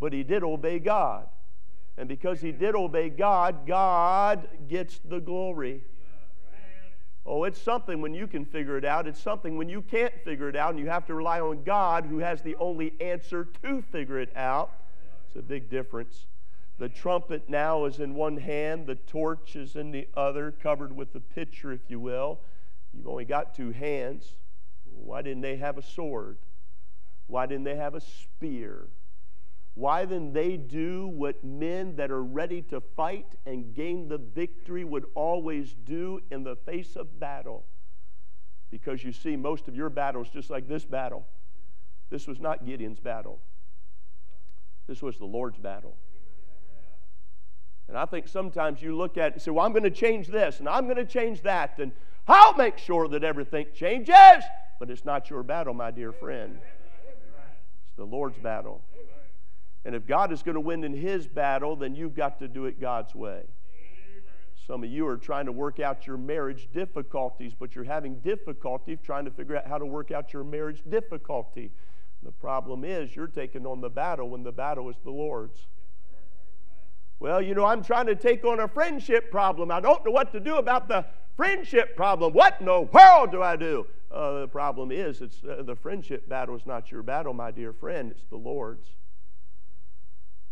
But 0.00 0.12
he 0.12 0.24
did 0.24 0.42
obey 0.42 0.80
God. 0.80 1.28
And 1.96 2.08
because 2.08 2.40
he 2.40 2.50
did 2.50 2.74
obey 2.74 3.08
God, 3.08 3.68
God 3.68 4.48
gets 4.66 4.98
the 5.04 5.20
glory. 5.20 5.84
Oh, 7.24 7.44
it's 7.44 7.60
something 7.60 8.00
when 8.00 8.14
you 8.14 8.26
can 8.26 8.44
figure 8.44 8.76
it 8.76 8.84
out. 8.84 9.06
It's 9.06 9.20
something 9.20 9.56
when 9.56 9.68
you 9.68 9.80
can't 9.82 10.12
figure 10.24 10.48
it 10.48 10.56
out 10.56 10.70
and 10.70 10.78
you 10.78 10.88
have 10.88 11.06
to 11.06 11.14
rely 11.14 11.40
on 11.40 11.62
God 11.62 12.04
who 12.06 12.18
has 12.18 12.42
the 12.42 12.56
only 12.56 12.94
answer 13.00 13.48
to 13.62 13.82
figure 13.92 14.18
it 14.18 14.36
out. 14.36 14.72
It's 15.26 15.36
a 15.36 15.42
big 15.42 15.70
difference. 15.70 16.26
The 16.78 16.88
trumpet 16.88 17.48
now 17.48 17.84
is 17.84 18.00
in 18.00 18.14
one 18.14 18.36
hand, 18.36 18.86
the 18.86 18.96
torch 18.96 19.54
is 19.54 19.76
in 19.76 19.92
the 19.92 20.08
other, 20.16 20.50
covered 20.50 20.94
with 20.94 21.12
the 21.12 21.20
pitcher, 21.20 21.70
if 21.72 21.82
you 21.88 22.00
will. 22.00 22.40
You've 22.92 23.06
only 23.06 23.24
got 23.24 23.54
two 23.54 23.70
hands. 23.70 24.32
Why 24.84 25.22
didn't 25.22 25.42
they 25.42 25.56
have 25.56 25.78
a 25.78 25.82
sword? 25.82 26.38
Why 27.28 27.46
didn't 27.46 27.64
they 27.64 27.76
have 27.76 27.94
a 27.94 28.00
spear? 28.00 28.88
Why 29.74 30.04
then 30.04 30.32
they 30.32 30.56
do 30.56 31.06
what 31.06 31.42
men 31.42 31.96
that 31.96 32.10
are 32.10 32.22
ready 32.22 32.60
to 32.62 32.80
fight 32.80 33.34
and 33.46 33.74
gain 33.74 34.08
the 34.08 34.18
victory 34.18 34.84
would 34.84 35.06
always 35.14 35.74
do 35.84 36.20
in 36.30 36.44
the 36.44 36.56
face 36.56 36.94
of 36.94 37.18
battle. 37.18 37.64
Because 38.70 39.02
you 39.02 39.12
see, 39.12 39.36
most 39.36 39.68
of 39.68 39.76
your 39.76 39.88
battles, 39.88 40.28
just 40.28 40.50
like 40.50 40.68
this 40.68 40.84
battle, 40.84 41.26
this 42.10 42.26
was 42.26 42.38
not 42.38 42.66
Gideon's 42.66 43.00
battle. 43.00 43.40
This 44.86 45.00
was 45.00 45.16
the 45.16 45.24
Lord's 45.24 45.58
battle. 45.58 45.96
And 47.88 47.96
I 47.96 48.04
think 48.04 48.28
sometimes 48.28 48.80
you 48.82 48.96
look 48.96 49.16
at 49.16 49.28
it 49.28 49.32
and 49.34 49.42
say, 49.42 49.50
Well, 49.50 49.64
I'm 49.64 49.72
going 49.72 49.84
to 49.84 49.90
change 49.90 50.28
this 50.28 50.60
and 50.60 50.68
I'm 50.68 50.84
going 50.84 50.96
to 50.96 51.04
change 51.04 51.42
that, 51.42 51.78
and 51.78 51.92
I'll 52.26 52.54
make 52.54 52.78
sure 52.78 53.08
that 53.08 53.24
everything 53.24 53.66
changes. 53.74 54.44
But 54.78 54.90
it's 54.90 55.04
not 55.04 55.30
your 55.30 55.42
battle, 55.42 55.74
my 55.74 55.90
dear 55.90 56.12
friend. 56.12 56.58
It's 57.86 57.96
the 57.96 58.04
Lord's 58.04 58.38
battle. 58.38 58.82
And 59.84 59.94
if 59.94 60.06
God 60.06 60.32
is 60.32 60.42
going 60.42 60.54
to 60.54 60.60
win 60.60 60.84
in 60.84 60.94
His 60.94 61.26
battle, 61.26 61.76
then 61.76 61.94
you've 61.94 62.14
got 62.14 62.38
to 62.38 62.48
do 62.48 62.66
it 62.66 62.80
God's 62.80 63.14
way. 63.14 63.42
Some 64.66 64.84
of 64.84 64.90
you 64.90 65.06
are 65.08 65.16
trying 65.16 65.46
to 65.46 65.52
work 65.52 65.80
out 65.80 66.06
your 66.06 66.16
marriage 66.16 66.68
difficulties, 66.72 67.52
but 67.58 67.74
you're 67.74 67.84
having 67.84 68.20
difficulty 68.20 68.96
trying 68.96 69.24
to 69.24 69.30
figure 69.30 69.56
out 69.56 69.66
how 69.66 69.76
to 69.76 69.86
work 69.86 70.12
out 70.12 70.32
your 70.32 70.44
marriage 70.44 70.82
difficulty. 70.88 71.72
The 72.22 72.30
problem 72.30 72.84
is 72.84 73.16
you're 73.16 73.26
taking 73.26 73.66
on 73.66 73.80
the 73.80 73.90
battle 73.90 74.30
when 74.30 74.44
the 74.44 74.52
battle 74.52 74.88
is 74.88 74.96
the 75.02 75.10
Lord's. 75.10 75.66
Well, 77.18 77.42
you 77.42 77.54
know, 77.54 77.64
I'm 77.64 77.82
trying 77.82 78.06
to 78.06 78.14
take 78.14 78.44
on 78.44 78.60
a 78.60 78.68
friendship 78.68 79.30
problem. 79.30 79.72
I 79.72 79.80
don't 79.80 80.04
know 80.04 80.12
what 80.12 80.32
to 80.32 80.40
do 80.40 80.56
about 80.56 80.86
the 80.86 81.04
friendship 81.36 81.96
problem. 81.96 82.32
What 82.32 82.56
in 82.60 82.66
the 82.66 82.82
world 82.82 83.32
do 83.32 83.42
I 83.42 83.56
do? 83.56 83.86
Uh, 84.12 84.40
the 84.40 84.48
problem 84.48 84.92
is, 84.92 85.20
it's 85.22 85.42
uh, 85.44 85.62
the 85.62 85.74
friendship 85.74 86.28
battle 86.28 86.54
is 86.54 86.66
not 86.66 86.90
your 86.90 87.02
battle, 87.02 87.32
my 87.32 87.50
dear 87.50 87.72
friend. 87.72 88.10
It's 88.10 88.24
the 88.28 88.36
Lord's. 88.36 88.86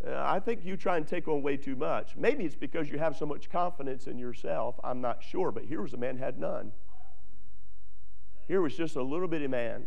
Uh, 0.07 0.15
I 0.17 0.41
think 0.41 0.65
you 0.65 0.77
try 0.77 0.97
and 0.97 1.07
take 1.07 1.29
on 1.29 1.43
way 1.43 1.57
too 1.57 1.77
much. 1.77 2.17
Maybe 2.17 2.45
it's 2.45 2.55
because 2.55 2.89
you 2.89 2.99
have 2.99 3.17
so 3.17 3.27
much 3.27 3.51
confidence 3.51 4.07
in 4.07 4.19
yourself. 4.19 4.77
I'm 4.83 5.01
not 5.01 5.23
sure, 5.23 5.53
but 5.53 5.65
here 5.65 5.83
was 5.83 5.93
a 5.93 5.99
man 5.99 6.17
had 6.17 6.39
none. 6.39 6.73
Here 8.49 8.63
was 8.63 8.75
just 8.75 8.97
a 8.97 9.03
little 9.03 9.29
bitty 9.29 9.47
man, 9.47 9.85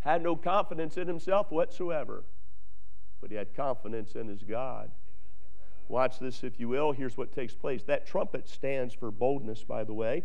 had 0.00 0.22
no 0.22 0.34
confidence 0.34 0.96
in 0.96 1.06
himself 1.06 1.50
whatsoever, 1.50 2.24
but 3.20 3.30
he 3.30 3.36
had 3.36 3.54
confidence 3.54 4.14
in 4.14 4.28
his 4.28 4.42
God. 4.42 4.90
Watch 5.88 6.18
this, 6.18 6.42
if 6.42 6.58
you 6.58 6.68
will. 6.68 6.90
Here's 6.92 7.16
what 7.16 7.32
takes 7.32 7.54
place. 7.54 7.82
That 7.84 8.06
trumpet 8.06 8.48
stands 8.48 8.94
for 8.94 9.10
boldness, 9.10 9.62
by 9.62 9.84
the 9.84 9.94
way. 9.94 10.24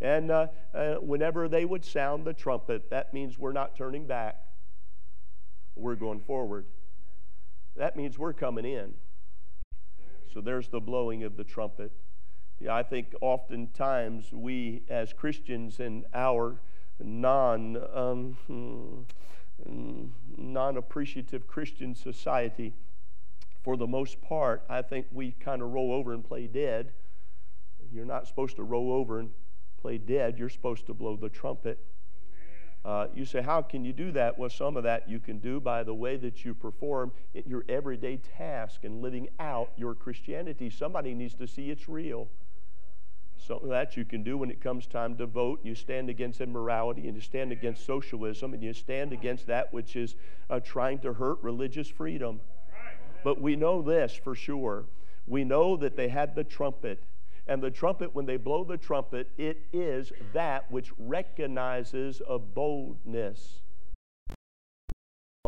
And 0.00 0.30
uh, 0.30 0.46
uh, 0.72 0.94
whenever 0.94 1.48
they 1.48 1.64
would 1.64 1.84
sound 1.84 2.24
the 2.24 2.32
trumpet, 2.32 2.88
that 2.90 3.12
means 3.12 3.38
we're 3.38 3.52
not 3.52 3.76
turning 3.76 4.06
back, 4.06 4.40
we're 5.76 5.96
going 5.96 6.20
forward 6.20 6.64
that 7.76 7.96
means 7.96 8.18
we're 8.18 8.32
coming 8.32 8.64
in. 8.64 8.94
So 10.32 10.40
there's 10.40 10.68
the 10.68 10.80
blowing 10.80 11.22
of 11.24 11.36
the 11.36 11.44
trumpet. 11.44 11.92
Yeah, 12.60 12.74
I 12.74 12.82
think 12.82 13.14
oftentimes 13.20 14.32
we 14.32 14.82
as 14.88 15.12
Christians 15.12 15.80
in 15.80 16.04
our 16.14 16.60
non 17.00 17.76
um, 17.92 19.06
hmm, 19.66 20.04
non 20.36 20.76
appreciative 20.76 21.46
Christian 21.46 21.94
society, 21.94 22.74
for 23.62 23.76
the 23.76 23.86
most 23.86 24.20
part, 24.20 24.62
I 24.68 24.82
think 24.82 25.06
we 25.10 25.32
kind 25.32 25.62
of 25.62 25.72
roll 25.72 25.92
over 25.92 26.12
and 26.12 26.24
play 26.24 26.46
dead. 26.46 26.92
You're 27.92 28.04
not 28.04 28.26
supposed 28.26 28.56
to 28.56 28.62
roll 28.62 28.92
over 28.92 29.20
and 29.20 29.30
play 29.80 29.98
dead. 29.98 30.38
You're 30.38 30.48
supposed 30.48 30.86
to 30.86 30.94
blow 30.94 31.16
the 31.16 31.28
trumpet. 31.28 31.78
Uh, 32.84 33.06
you 33.14 33.24
say, 33.24 33.40
how 33.40 33.62
can 33.62 33.82
you 33.84 33.94
do 33.94 34.12
that? 34.12 34.38
Well, 34.38 34.50
some 34.50 34.76
of 34.76 34.82
that 34.84 35.08
you 35.08 35.18
can 35.18 35.38
do 35.38 35.58
by 35.58 35.82
the 35.82 35.94
way 35.94 36.16
that 36.16 36.44
you 36.44 36.54
perform 36.54 37.12
your 37.46 37.64
everyday 37.66 38.18
task 38.36 38.84
and 38.84 39.00
living 39.00 39.28
out 39.40 39.70
your 39.76 39.94
Christianity. 39.94 40.68
Somebody 40.68 41.14
needs 41.14 41.34
to 41.36 41.46
see 41.46 41.70
it's 41.70 41.88
real. 41.88 42.28
Some 43.38 43.62
of 43.62 43.68
that 43.70 43.96
you 43.96 44.04
can 44.04 44.22
do 44.22 44.36
when 44.36 44.50
it 44.50 44.60
comes 44.60 44.86
time 44.86 45.16
to 45.16 45.26
vote. 45.26 45.60
You 45.62 45.74
stand 45.74 46.10
against 46.10 46.40
immorality 46.40 47.06
and 47.08 47.14
you 47.16 47.22
stand 47.22 47.52
against 47.52 47.86
socialism 47.86 48.52
and 48.52 48.62
you 48.62 48.74
stand 48.74 49.12
against 49.12 49.46
that 49.46 49.72
which 49.72 49.96
is 49.96 50.14
uh, 50.50 50.60
trying 50.60 50.98
to 51.00 51.14
hurt 51.14 51.38
religious 51.42 51.88
freedom. 51.88 52.40
But 53.22 53.40
we 53.40 53.56
know 53.56 53.80
this 53.80 54.14
for 54.14 54.34
sure. 54.34 54.84
We 55.26 55.44
know 55.44 55.76
that 55.78 55.96
they 55.96 56.08
had 56.08 56.34
the 56.34 56.44
trumpet 56.44 57.02
and 57.46 57.62
the 57.62 57.70
trumpet, 57.70 58.14
when 58.14 58.24
they 58.24 58.38
blow 58.38 58.64
the 58.64 58.78
trumpet, 58.78 59.30
it 59.36 59.66
is 59.72 60.12
that 60.32 60.70
which 60.70 60.92
recognizes 60.98 62.22
a 62.26 62.38
boldness. 62.38 63.60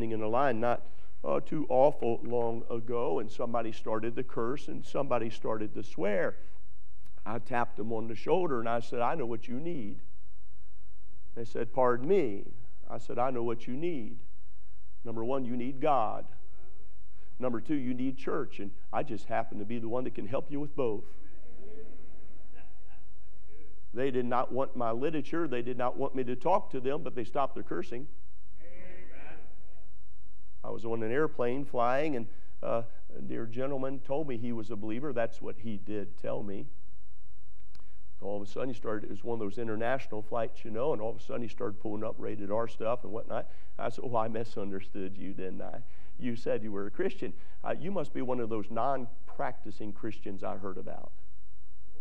In 0.01 0.21
a 0.21 0.29
line 0.29 0.61
not 0.61 0.83
uh, 1.25 1.41
too 1.41 1.67
awful 1.71 2.21
long 2.23 2.65
ago, 2.71 3.21
and 3.21 3.31
somebody 3.31 3.73
started 3.73 4.15
to 4.17 4.23
curse 4.23 4.69
and 4.69 4.85
somebody 4.85 5.31
started 5.31 5.73
to 5.75 5.83
swear. 5.83 6.37
I 7.25 7.39
tapped 7.39 7.79
them 7.79 7.93
on 7.93 8.07
the 8.07 8.15
shoulder 8.15 8.61
and 8.61 8.69
I 8.69 8.81
said, 8.81 9.01
I 9.01 9.15
know 9.15 9.27
what 9.27 9.49
you 9.49 9.59
need. 9.59 10.01
They 11.35 11.45
said, 11.45 11.73
Pardon 11.73 12.07
me. 12.07 12.45
I 12.89 12.99
said, 12.99 13.19
I 13.19 13.31
know 13.31 13.43
what 13.43 13.67
you 13.67 13.75
need. 13.75 14.19
Number 15.05 15.25
one, 15.25 15.45
you 15.45 15.57
need 15.57 15.81
God. 15.81 16.27
Number 17.39 17.61
two, 17.61 17.75
you 17.75 17.95
need 17.95 18.17
church. 18.17 18.61
And 18.61 18.71
I 18.93 19.03
just 19.03 19.27
happen 19.27 19.59
to 19.59 19.65
be 19.65 19.79
the 19.79 19.89
one 19.89 20.05
that 20.05 20.15
can 20.15 20.27
help 20.27 20.51
you 20.51 20.61
with 20.61 20.77
both. 20.77 21.05
They 23.97 24.11
did 24.11 24.27
not 24.27 24.53
want 24.53 24.77
my 24.77 24.91
literature. 24.91 25.49
They 25.49 25.63
did 25.63 25.79
not 25.79 25.97
want 25.97 26.15
me 26.15 26.23
to 26.25 26.37
talk 26.37 26.71
to 26.73 26.81
them, 26.81 27.03
but 27.03 27.15
they 27.15 27.25
stopped 27.25 27.55
their 27.55 27.63
cursing. 27.65 28.07
Amen. 28.61 29.39
I 30.63 30.69
was 30.69 30.85
on 30.85 31.03
an 31.03 31.11
airplane 31.11 31.65
flying, 31.65 32.15
and 32.15 32.27
uh, 32.63 32.83
a 33.17 33.23
dear 33.23 33.47
gentleman 33.47 34.01
told 34.01 34.29
me 34.29 34.37
he 34.37 34.53
was 34.53 34.71
a 34.71 34.77
believer. 34.77 35.15
That's 35.15 35.41
what 35.41 35.57
he 35.61 35.79
did 35.79 36.19
tell 36.21 36.43
me. 36.43 36.67
All 38.21 38.37
of 38.37 38.47
a 38.47 38.51
sudden, 38.51 38.69
he 38.69 38.75
started, 38.75 39.05
it 39.05 39.11
was 39.11 39.25
one 39.25 39.41
of 39.41 39.41
those 39.41 39.57
international 39.57 40.21
flights, 40.21 40.63
you 40.63 40.71
know, 40.71 40.93
and 40.93 41.01
all 41.01 41.11
of 41.11 41.17
a 41.17 41.23
sudden 41.23 41.43
he 41.43 41.49
started 41.49 41.81
pulling 41.81 42.05
up 42.05 42.17
rated 42.19 42.51
R 42.51 42.69
stuff 42.69 43.03
and 43.05 43.13
whatnot. 43.13 43.49
I 43.79 43.89
said, 43.89 44.05
Oh, 44.05 44.17
I 44.17 44.29
misunderstood 44.29 45.17
you, 45.17 45.33
didn't 45.33 45.63
I? 45.63 45.79
You 46.19 46.37
said 46.37 46.63
you 46.63 46.73
were 46.73 46.87
a 46.87 46.91
Christian. 46.91 47.33
Uh, 47.65 47.75
you 47.79 47.91
must 47.91 48.13
be 48.13 48.21
one 48.21 48.41
of 48.41 48.51
those 48.51 48.71
non 48.71 49.07
practicing 49.27 49.93
Christians 49.93 50.45
I 50.45 50.57
heard 50.57 50.77
about. 50.77 51.13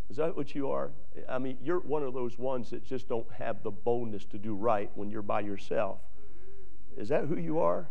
Is 0.09 0.17
that 0.17 0.35
what 0.35 0.53
you 0.53 0.69
are? 0.69 0.91
I 1.27 1.39
mean, 1.39 1.57
you're 1.63 1.79
one 1.79 2.03
of 2.03 2.13
those 2.13 2.37
ones 2.37 2.69
that 2.69 2.85
just 2.85 3.09
don't 3.09 3.27
have 3.39 3.63
the 3.63 3.71
boldness 3.71 4.25
to 4.25 4.37
do 4.37 4.53
right 4.53 4.91
when 4.95 5.09
you're 5.09 5.23
by 5.23 5.41
yourself. 5.41 5.99
Is 6.95 7.09
that 7.09 7.25
who 7.25 7.37
you 7.37 7.59
are? 7.59 7.89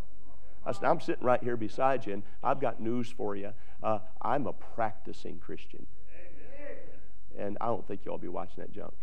I 0.64 0.72
said, 0.72 0.85
I'm 0.85 1.00
sitting 1.00 1.24
right 1.24 1.42
here 1.42 1.57
beside 1.57 2.07
you, 2.07 2.14
and 2.14 2.22
I've 2.42 2.61
got 2.61 2.81
news 2.81 3.11
for 3.11 3.37
you. 3.37 3.53
Uh, 3.83 3.98
I'm 4.22 4.46
a 4.46 4.53
practicing 4.53 5.38
Christian. 5.38 5.87
And 7.37 7.59
I 7.61 7.66
don't 7.66 7.87
think 7.87 8.05
y'all 8.05 8.16
be 8.16 8.29
watching 8.29 8.62
that 8.62 8.72
junk. 8.72 8.94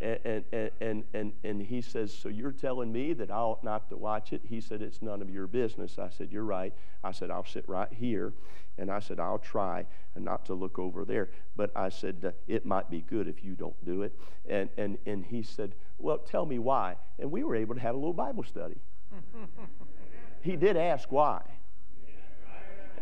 And, 0.00 0.44
and, 0.52 0.70
and, 0.80 1.04
and, 1.12 1.32
and 1.44 1.60
he 1.60 1.82
says, 1.82 2.12
So 2.12 2.30
you're 2.30 2.52
telling 2.52 2.90
me 2.90 3.12
that 3.12 3.30
I 3.30 3.36
ought 3.36 3.62
not 3.62 3.90
to 3.90 3.96
watch 3.96 4.32
it? 4.32 4.40
He 4.48 4.60
said, 4.60 4.80
It's 4.80 5.02
none 5.02 5.20
of 5.20 5.28
your 5.28 5.46
business. 5.46 5.98
I 5.98 6.08
said, 6.08 6.32
You're 6.32 6.44
right. 6.44 6.72
I 7.04 7.12
said, 7.12 7.30
I'll 7.30 7.44
sit 7.44 7.68
right 7.68 7.92
here. 7.92 8.32
And 8.78 8.90
I 8.90 9.00
said, 9.00 9.20
I'll 9.20 9.38
try 9.38 9.84
not 10.16 10.46
to 10.46 10.54
look 10.54 10.78
over 10.78 11.04
there. 11.04 11.28
But 11.54 11.70
I 11.76 11.90
said, 11.90 12.24
uh, 12.24 12.30
It 12.48 12.64
might 12.64 12.88
be 12.88 13.02
good 13.02 13.28
if 13.28 13.44
you 13.44 13.54
don't 13.54 13.84
do 13.84 14.02
it. 14.02 14.18
And, 14.48 14.70
and, 14.78 14.96
and 15.04 15.24
he 15.24 15.42
said, 15.42 15.74
Well, 15.98 16.16
tell 16.16 16.46
me 16.46 16.58
why. 16.58 16.96
And 17.18 17.30
we 17.30 17.44
were 17.44 17.56
able 17.56 17.74
to 17.74 17.80
have 17.80 17.94
a 17.94 17.98
little 17.98 18.14
Bible 18.14 18.44
study. 18.44 18.80
he 20.40 20.56
did 20.56 20.78
ask 20.78 21.12
why. 21.12 21.42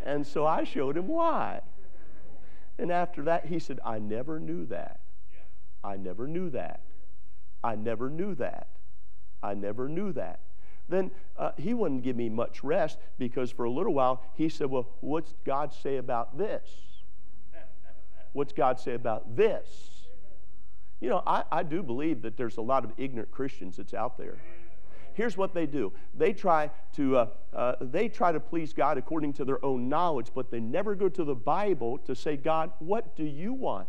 And 0.03 0.27
so 0.27 0.45
I 0.45 0.65
showed 0.65 0.97
him 0.97 1.07
why. 1.07 1.61
And 2.77 2.91
after 2.91 3.23
that, 3.23 3.45
he 3.45 3.59
said, 3.59 3.79
I 3.85 3.99
never 3.99 4.39
knew 4.39 4.65
that. 4.67 4.99
I 5.83 5.97
never 5.97 6.27
knew 6.27 6.49
that. 6.51 6.81
I 7.63 7.75
never 7.75 8.09
knew 8.09 8.35
that. 8.35 8.67
I 9.41 9.53
never 9.53 9.87
knew 9.87 10.11
that. 10.13 10.39
Then 10.87 11.11
uh, 11.37 11.51
he 11.57 11.73
wouldn't 11.73 12.03
give 12.03 12.15
me 12.15 12.29
much 12.29 12.63
rest 12.63 12.97
because 13.17 13.51
for 13.51 13.65
a 13.65 13.71
little 13.71 13.93
while 13.93 14.23
he 14.33 14.49
said, 14.49 14.69
Well, 14.69 14.89
what's 15.01 15.33
God 15.45 15.73
say 15.73 15.97
about 15.97 16.37
this? 16.37 16.63
What's 18.33 18.53
God 18.53 18.79
say 18.79 18.93
about 18.93 19.35
this? 19.35 19.67
You 20.99 21.09
know, 21.09 21.23
I, 21.25 21.43
I 21.51 21.63
do 21.63 21.81
believe 21.81 22.21
that 22.23 22.37
there's 22.37 22.57
a 22.57 22.61
lot 22.61 22.83
of 22.83 22.91
ignorant 22.97 23.31
Christians 23.31 23.77
that's 23.77 23.93
out 23.93 24.17
there. 24.17 24.35
Here's 25.13 25.35
what 25.35 25.53
they 25.53 25.65
do 25.65 25.91
they 26.15 26.33
try 26.33 26.69
to, 26.95 27.17
uh, 27.17 27.27
uh, 27.53 27.75
they 27.81 28.07
try 28.07 28.31
to 28.31 28.39
please 28.39 28.73
God 28.73 28.97
according 28.97 29.33
to 29.33 29.45
their 29.45 29.63
own 29.65 29.89
knowledge, 29.89 30.27
but 30.33 30.51
they 30.51 30.59
never 30.59 30.95
go 30.95 31.09
to 31.09 31.23
the 31.23 31.35
Bible 31.35 31.97
to 31.99 32.15
say, 32.15 32.37
God, 32.37 32.71
what 32.79 33.15
do 33.15 33.23
you 33.23 33.53
want? 33.53 33.87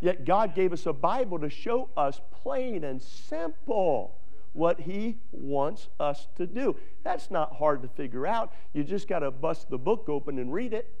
Yet 0.00 0.24
God 0.24 0.54
gave 0.54 0.72
us 0.72 0.86
a 0.86 0.92
Bible 0.92 1.38
to 1.38 1.50
show 1.50 1.88
us 1.96 2.20
plain 2.30 2.84
and 2.84 3.00
simple 3.00 4.16
what 4.52 4.80
He 4.80 5.18
wants 5.32 5.88
us 6.00 6.28
to 6.36 6.46
do. 6.46 6.76
That's 7.02 7.30
not 7.30 7.56
hard 7.56 7.82
to 7.82 7.88
figure 7.88 8.26
out. 8.26 8.52
You 8.72 8.84
just 8.84 9.08
got 9.08 9.20
to 9.20 9.30
bust 9.30 9.68
the 9.70 9.78
book 9.78 10.08
open 10.08 10.38
and 10.38 10.52
read 10.52 10.72
it. 10.72 10.92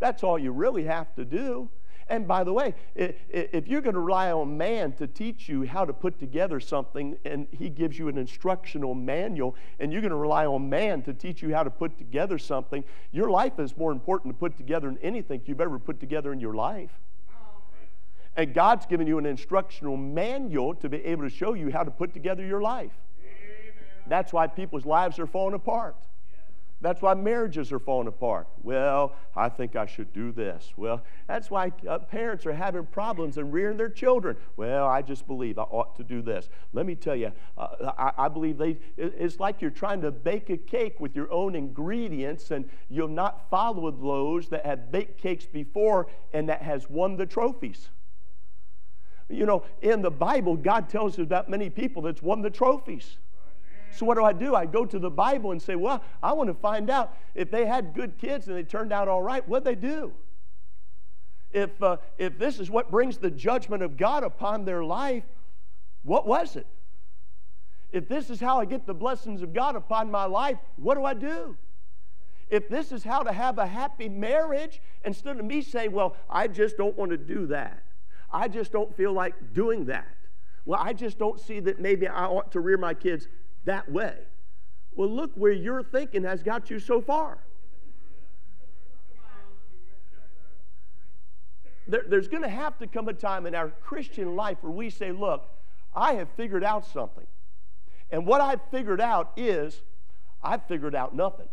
That's 0.00 0.22
all 0.22 0.38
you 0.38 0.52
really 0.52 0.84
have 0.84 1.14
to 1.14 1.24
do. 1.24 1.68
And 2.08 2.26
by 2.26 2.44
the 2.44 2.52
way, 2.52 2.74
if 2.94 3.68
you're 3.68 3.80
going 3.80 3.94
to 3.94 4.00
rely 4.00 4.32
on 4.32 4.58
man 4.58 4.92
to 4.94 5.06
teach 5.06 5.48
you 5.48 5.62
how 5.62 5.84
to 5.84 5.92
put 5.92 6.18
together 6.18 6.60
something, 6.60 7.16
and 7.24 7.46
he 7.52 7.70
gives 7.70 7.98
you 7.98 8.08
an 8.08 8.18
instructional 8.18 8.94
manual, 8.94 9.54
and 9.78 9.92
you're 9.92 10.02
going 10.02 10.10
to 10.10 10.16
rely 10.16 10.44
on 10.44 10.68
man 10.68 11.02
to 11.02 11.14
teach 11.14 11.40
you 11.40 11.54
how 11.54 11.62
to 11.62 11.70
put 11.70 11.96
together 11.96 12.36
something, 12.38 12.84
your 13.12 13.30
life 13.30 13.58
is 13.58 13.76
more 13.76 13.92
important 13.92 14.34
to 14.34 14.38
put 14.38 14.56
together 14.58 14.88
than 14.88 14.98
anything 14.98 15.40
you've 15.46 15.60
ever 15.60 15.78
put 15.78 16.00
together 16.00 16.32
in 16.32 16.40
your 16.40 16.54
life. 16.54 16.90
And 18.36 18.54
God's 18.54 18.86
given 18.86 19.06
you 19.06 19.18
an 19.18 19.26
instructional 19.26 19.96
manual 19.96 20.74
to 20.76 20.88
be 20.88 21.04
able 21.04 21.24
to 21.24 21.30
show 21.30 21.54
you 21.54 21.70
how 21.70 21.82
to 21.82 21.90
put 21.90 22.14
together 22.14 22.44
your 22.44 22.62
life. 22.62 22.92
That's 24.06 24.32
why 24.32 24.46
people's 24.46 24.86
lives 24.86 25.18
are 25.18 25.26
falling 25.26 25.54
apart. 25.54 25.96
That's 26.82 27.00
why 27.00 27.14
marriages 27.14 27.70
are 27.70 27.78
falling 27.78 28.08
apart. 28.08 28.48
Well, 28.64 29.14
I 29.36 29.48
think 29.48 29.76
I 29.76 29.86
should 29.86 30.12
do 30.12 30.32
this. 30.32 30.72
Well, 30.76 31.00
that's 31.28 31.48
why 31.48 31.70
uh, 31.88 32.00
parents 32.00 32.44
are 32.44 32.52
having 32.52 32.86
problems 32.86 33.38
in 33.38 33.52
rearing 33.52 33.76
their 33.76 33.88
children. 33.88 34.36
Well, 34.56 34.88
I 34.88 35.00
just 35.00 35.28
believe 35.28 35.60
I 35.60 35.62
ought 35.62 35.94
to 35.96 36.02
do 36.02 36.22
this. 36.22 36.48
Let 36.72 36.84
me 36.84 36.96
tell 36.96 37.14
you, 37.14 37.30
uh, 37.56 37.92
I, 37.96 38.24
I, 38.24 38.28
believe 38.28 38.58
they, 38.58 38.78
it's 38.96 39.38
like 39.38 39.62
you're 39.62 39.70
trying 39.70 40.00
to 40.00 40.10
bake 40.10 40.50
a 40.50 40.56
cake 40.56 40.98
with 40.98 41.14
your 41.14 41.30
own 41.30 41.54
ingredients 41.54 42.50
and 42.50 42.68
you've 42.90 43.10
not 43.10 43.48
followed 43.48 44.02
those 44.02 44.48
that 44.48 44.66
have 44.66 44.90
baked 44.90 45.18
cakes 45.22 45.46
before 45.46 46.08
and 46.32 46.48
that 46.48 46.62
has 46.62 46.90
won 46.90 47.16
the 47.16 47.26
trophies. 47.26 47.90
You 49.32 49.46
know, 49.46 49.64
in 49.80 50.02
the 50.02 50.10
Bible, 50.10 50.56
God 50.56 50.88
tells 50.88 51.14
us 51.14 51.18
about 51.20 51.48
many 51.48 51.70
people 51.70 52.02
that's 52.02 52.22
won 52.22 52.42
the 52.42 52.50
trophies. 52.50 53.16
So 53.90 54.06
what 54.06 54.16
do 54.16 54.24
I 54.24 54.32
do? 54.32 54.54
I 54.54 54.66
go 54.66 54.86
to 54.86 54.98
the 54.98 55.10
Bible 55.10 55.52
and 55.52 55.60
say, 55.60 55.74
well, 55.74 56.02
I 56.22 56.32
want 56.32 56.48
to 56.48 56.54
find 56.54 56.88
out 56.88 57.16
if 57.34 57.50
they 57.50 57.66
had 57.66 57.94
good 57.94 58.18
kids 58.18 58.48
and 58.48 58.56
they 58.56 58.62
turned 58.62 58.92
out 58.92 59.08
all 59.08 59.22
right, 59.22 59.46
what'd 59.46 59.64
they 59.64 59.74
do? 59.74 60.12
If, 61.52 61.82
uh, 61.82 61.98
if 62.16 62.38
this 62.38 62.58
is 62.58 62.70
what 62.70 62.90
brings 62.90 63.18
the 63.18 63.30
judgment 63.30 63.82
of 63.82 63.98
God 63.98 64.24
upon 64.24 64.64
their 64.64 64.82
life, 64.82 65.24
what 66.02 66.26
was 66.26 66.56
it? 66.56 66.66
If 67.92 68.08
this 68.08 68.30
is 68.30 68.40
how 68.40 68.58
I 68.58 68.64
get 68.64 68.86
the 68.86 68.94
blessings 68.94 69.42
of 69.42 69.52
God 69.52 69.76
upon 69.76 70.10
my 70.10 70.24
life, 70.24 70.56
what 70.76 70.94
do 70.94 71.04
I 71.04 71.12
do? 71.12 71.56
If 72.48 72.68
this 72.68 72.92
is 72.92 73.04
how 73.04 73.22
to 73.22 73.32
have 73.32 73.58
a 73.58 73.66
happy 73.66 74.08
marriage, 74.08 74.80
instead 75.04 75.38
of 75.38 75.44
me 75.44 75.60
saying, 75.60 75.92
well, 75.92 76.16
I 76.28 76.48
just 76.48 76.78
don't 76.78 76.96
want 76.96 77.10
to 77.10 77.18
do 77.18 77.46
that, 77.48 77.82
I 78.32 78.48
just 78.48 78.72
don't 78.72 78.94
feel 78.96 79.12
like 79.12 79.52
doing 79.52 79.84
that. 79.86 80.16
Well, 80.64 80.80
I 80.82 80.92
just 80.92 81.18
don't 81.18 81.40
see 81.40 81.60
that 81.60 81.80
maybe 81.80 82.06
I 82.06 82.24
ought 82.24 82.52
to 82.52 82.60
rear 82.60 82.76
my 82.78 82.94
kids 82.94 83.28
that 83.64 83.90
way. 83.90 84.14
Well, 84.94 85.08
look 85.08 85.32
where 85.34 85.52
your 85.52 85.82
thinking 85.82 86.24
has 86.24 86.42
got 86.42 86.70
you 86.70 86.78
so 86.78 87.00
far. 87.00 87.38
There, 91.88 92.04
there's 92.08 92.28
going 92.28 92.42
to 92.42 92.48
have 92.48 92.78
to 92.78 92.86
come 92.86 93.08
a 93.08 93.12
time 93.12 93.46
in 93.46 93.54
our 93.54 93.68
Christian 93.68 94.36
life 94.36 94.58
where 94.60 94.72
we 94.72 94.88
say, 94.88 95.10
Look, 95.10 95.48
I 95.94 96.14
have 96.14 96.28
figured 96.36 96.62
out 96.62 96.86
something. 96.86 97.26
And 98.10 98.26
what 98.26 98.40
I've 98.40 98.60
figured 98.70 99.00
out 99.00 99.32
is 99.36 99.82
I've 100.42 100.64
figured 100.66 100.94
out 100.94 101.14
nothing. 101.14 101.48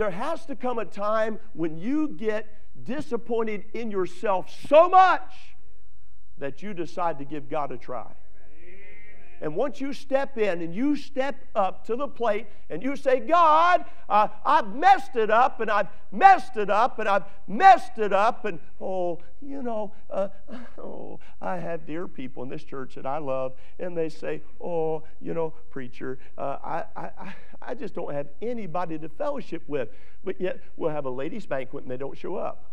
There 0.00 0.10
has 0.10 0.46
to 0.46 0.56
come 0.56 0.78
a 0.78 0.86
time 0.86 1.38
when 1.52 1.76
you 1.76 2.08
get 2.08 2.46
disappointed 2.84 3.64
in 3.74 3.90
yourself 3.90 4.50
so 4.66 4.88
much 4.88 5.30
that 6.38 6.62
you 6.62 6.72
decide 6.72 7.18
to 7.18 7.26
give 7.26 7.50
God 7.50 7.70
a 7.70 7.76
try. 7.76 8.10
And 9.40 9.56
once 9.56 9.80
you 9.80 9.92
step 9.92 10.36
in 10.36 10.60
and 10.60 10.74
you 10.74 10.96
step 10.96 11.34
up 11.54 11.86
to 11.86 11.96
the 11.96 12.06
plate 12.06 12.46
and 12.68 12.82
you 12.82 12.94
say, 12.94 13.20
God, 13.20 13.84
uh, 14.08 14.28
I've 14.44 14.74
messed 14.74 15.16
it 15.16 15.30
up 15.30 15.60
and 15.60 15.70
I've 15.70 15.88
messed 16.12 16.56
it 16.56 16.68
up 16.68 16.98
and 16.98 17.08
I've 17.08 17.24
messed 17.48 17.98
it 17.98 18.12
up. 18.12 18.44
And 18.44 18.58
oh, 18.80 19.18
you 19.40 19.62
know, 19.62 19.92
uh, 20.10 20.28
oh, 20.78 21.20
I 21.40 21.56
have 21.56 21.86
dear 21.86 22.06
people 22.06 22.42
in 22.42 22.50
this 22.50 22.64
church 22.64 22.96
that 22.96 23.06
I 23.06 23.18
love, 23.18 23.54
and 23.78 23.96
they 23.96 24.10
say, 24.10 24.42
oh, 24.60 25.04
you 25.20 25.32
know, 25.32 25.54
preacher, 25.70 26.18
uh, 26.36 26.58
I, 26.62 26.84
I, 26.96 27.34
I 27.62 27.74
just 27.74 27.94
don't 27.94 28.12
have 28.12 28.26
anybody 28.42 28.98
to 28.98 29.08
fellowship 29.08 29.62
with. 29.66 29.88
But 30.22 30.40
yet 30.40 30.60
we'll 30.76 30.90
have 30.90 31.06
a 31.06 31.10
ladies' 31.10 31.46
banquet 31.46 31.84
and 31.84 31.90
they 31.90 31.96
don't 31.96 32.16
show 32.16 32.36
up. 32.36 32.70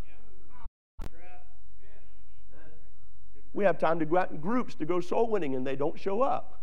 We 3.53 3.63
have 3.63 3.77
time 3.77 3.99
to 3.99 4.05
go 4.05 4.17
out 4.17 4.31
in 4.31 4.37
groups 4.37 4.75
to 4.75 4.85
go 4.85 4.99
soul 4.99 5.29
winning 5.29 5.55
and 5.55 5.65
they 5.65 5.75
don't 5.75 5.99
show 5.99 6.21
up. 6.21 6.61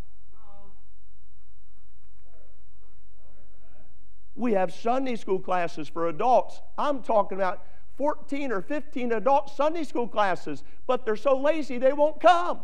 We 4.37 4.53
have 4.53 4.73
Sunday 4.73 5.17
school 5.17 5.39
classes 5.39 5.89
for 5.89 6.09
adults. 6.09 6.61
I'm 6.77 7.03
talking 7.03 7.39
about 7.39 7.63
14 7.97 8.51
or 8.51 8.63
15 8.63 9.13
adult 9.13 9.51
Sunday 9.51 9.85
school 9.85 10.09
classes, 10.09 10.65
but 10.87 11.05
they're 11.05 11.17
so 11.17 11.39
lazy 11.39 11.79
they 11.79 11.93
won't 11.93 12.21
come. 12.21 12.61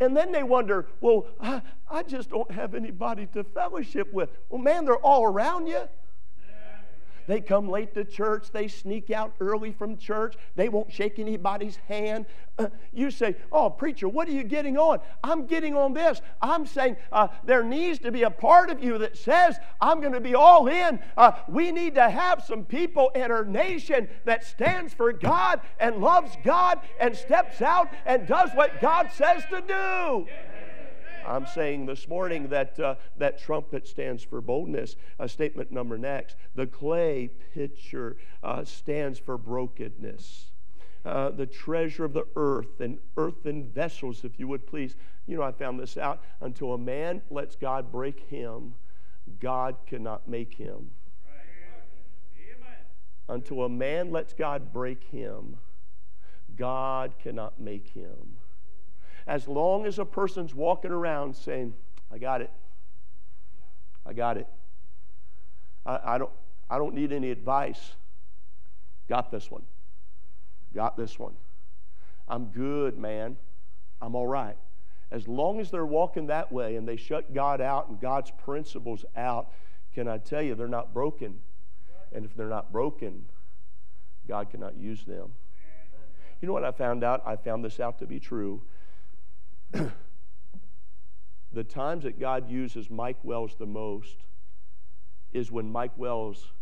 And 0.00 0.16
then 0.16 0.32
they 0.32 0.42
wonder, 0.42 0.86
well, 1.00 1.26
I, 1.40 1.62
I 1.88 2.02
just 2.02 2.30
don't 2.30 2.50
have 2.50 2.74
anybody 2.74 3.26
to 3.34 3.44
fellowship 3.44 4.12
with. 4.12 4.30
Well, 4.48 4.60
man, 4.60 4.84
they're 4.84 4.96
all 4.96 5.24
around 5.24 5.68
you. 5.68 5.88
They 7.26 7.40
come 7.40 7.68
late 7.68 7.94
to 7.94 8.04
church. 8.04 8.50
They 8.52 8.68
sneak 8.68 9.10
out 9.10 9.34
early 9.40 9.72
from 9.72 9.96
church. 9.96 10.36
They 10.56 10.68
won't 10.68 10.92
shake 10.92 11.18
anybody's 11.18 11.76
hand. 11.88 12.26
Uh, 12.58 12.68
you 12.92 13.10
say, 13.10 13.36
Oh, 13.50 13.70
preacher, 13.70 14.08
what 14.08 14.28
are 14.28 14.32
you 14.32 14.44
getting 14.44 14.76
on? 14.76 15.00
I'm 15.24 15.46
getting 15.46 15.74
on 15.74 15.94
this. 15.94 16.20
I'm 16.40 16.66
saying 16.66 16.96
uh, 17.10 17.28
there 17.44 17.62
needs 17.62 17.98
to 18.00 18.12
be 18.12 18.22
a 18.22 18.30
part 18.30 18.70
of 18.70 18.82
you 18.82 18.98
that 18.98 19.16
says, 19.16 19.56
I'm 19.80 20.00
going 20.00 20.12
to 20.12 20.20
be 20.20 20.34
all 20.34 20.68
in. 20.68 21.00
Uh, 21.16 21.32
we 21.48 21.72
need 21.72 21.94
to 21.94 22.10
have 22.10 22.44
some 22.44 22.64
people 22.64 23.10
in 23.14 23.30
our 23.30 23.44
nation 23.44 24.08
that 24.24 24.44
stands 24.44 24.92
for 24.92 25.12
God 25.12 25.60
and 25.78 25.98
loves 25.98 26.36
God 26.44 26.80
and 27.00 27.16
steps 27.16 27.62
out 27.62 27.88
and 28.04 28.26
does 28.26 28.50
what 28.54 28.80
God 28.80 29.10
says 29.12 29.42
to 29.50 29.60
do. 29.60 30.26
I'm 31.26 31.46
saying 31.46 31.86
this 31.86 32.08
morning 32.08 32.48
that 32.48 32.78
uh, 32.78 32.96
that 33.16 33.38
trumpet 33.38 33.86
stands 33.86 34.22
for 34.22 34.40
boldness. 34.40 34.96
Uh, 35.18 35.26
statement 35.26 35.70
number 35.70 35.98
next. 35.98 36.36
The 36.54 36.66
clay 36.66 37.30
pitcher 37.54 38.16
uh, 38.42 38.64
stands 38.64 39.18
for 39.18 39.38
brokenness. 39.38 40.50
Uh, 41.04 41.30
the 41.30 41.46
treasure 41.46 42.04
of 42.04 42.12
the 42.12 42.26
earth 42.36 42.80
and 42.80 42.98
earthen 43.16 43.68
vessels, 43.70 44.24
if 44.24 44.38
you 44.38 44.46
would 44.48 44.66
please. 44.66 44.94
You 45.26 45.36
know, 45.36 45.42
I 45.42 45.52
found 45.52 45.80
this 45.80 45.96
out. 45.96 46.22
Until 46.40 46.74
a 46.74 46.78
man 46.78 47.22
lets 47.30 47.56
God 47.56 47.90
break 47.90 48.20
him, 48.28 48.74
God 49.40 49.76
cannot 49.86 50.28
make 50.28 50.54
him. 50.54 50.90
Until 53.28 53.62
a 53.62 53.68
man 53.68 54.10
lets 54.10 54.32
God 54.32 54.72
break 54.72 55.04
him, 55.04 55.56
God 56.56 57.14
cannot 57.18 57.60
make 57.60 57.88
him 57.88 58.36
as 59.26 59.46
long 59.48 59.86
as 59.86 59.98
a 59.98 60.04
person's 60.04 60.54
walking 60.54 60.90
around 60.90 61.36
saying, 61.36 61.74
I 62.10 62.18
got 62.18 62.40
it. 62.40 62.50
I 64.04 64.12
got 64.12 64.36
it. 64.36 64.46
I, 65.86 65.98
I, 66.04 66.18
don't, 66.18 66.30
I 66.68 66.78
don't 66.78 66.94
need 66.94 67.12
any 67.12 67.30
advice. 67.30 67.92
Got 69.08 69.30
this 69.30 69.50
one. 69.50 69.62
Got 70.74 70.96
this 70.96 71.18
one. 71.18 71.34
I'm 72.28 72.46
good, 72.46 72.98
man. 72.98 73.36
I'm 74.00 74.14
all 74.14 74.26
right. 74.26 74.56
As 75.10 75.28
long 75.28 75.60
as 75.60 75.70
they're 75.70 75.86
walking 75.86 76.28
that 76.28 76.50
way 76.50 76.76
and 76.76 76.88
they 76.88 76.96
shut 76.96 77.34
God 77.34 77.60
out 77.60 77.88
and 77.88 78.00
God's 78.00 78.32
principles 78.44 79.04
out, 79.16 79.50
can 79.94 80.08
I 80.08 80.18
tell 80.18 80.42
you, 80.42 80.54
they're 80.54 80.68
not 80.68 80.94
broken. 80.94 81.38
And 82.12 82.24
if 82.24 82.34
they're 82.34 82.48
not 82.48 82.72
broken, 82.72 83.24
God 84.26 84.50
cannot 84.50 84.76
use 84.76 85.04
them. 85.04 85.30
You 86.40 86.48
know 86.48 86.54
what 86.54 86.64
I 86.64 86.72
found 86.72 87.04
out? 87.04 87.22
I 87.24 87.36
found 87.36 87.64
this 87.64 87.78
out 87.78 87.98
to 88.00 88.06
be 88.06 88.18
true. 88.18 88.62
the 91.52 91.64
times 91.64 92.04
that 92.04 92.20
God 92.20 92.50
uses 92.50 92.90
Mike 92.90 93.18
Wells 93.22 93.54
the 93.58 93.66
most 93.66 94.16
is 95.32 95.50
when 95.50 95.70
Mike 95.70 95.96
Wells 95.96 96.52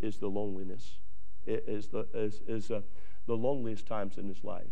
is 0.00 0.18
the 0.18 0.28
loneliness, 0.28 0.98
is 1.46 1.88
the, 1.88 2.06
is, 2.14 2.42
is, 2.46 2.70
uh, 2.70 2.80
the 3.26 3.36
loneliest 3.36 3.86
times 3.86 4.18
in 4.18 4.28
his 4.28 4.42
life. 4.42 4.66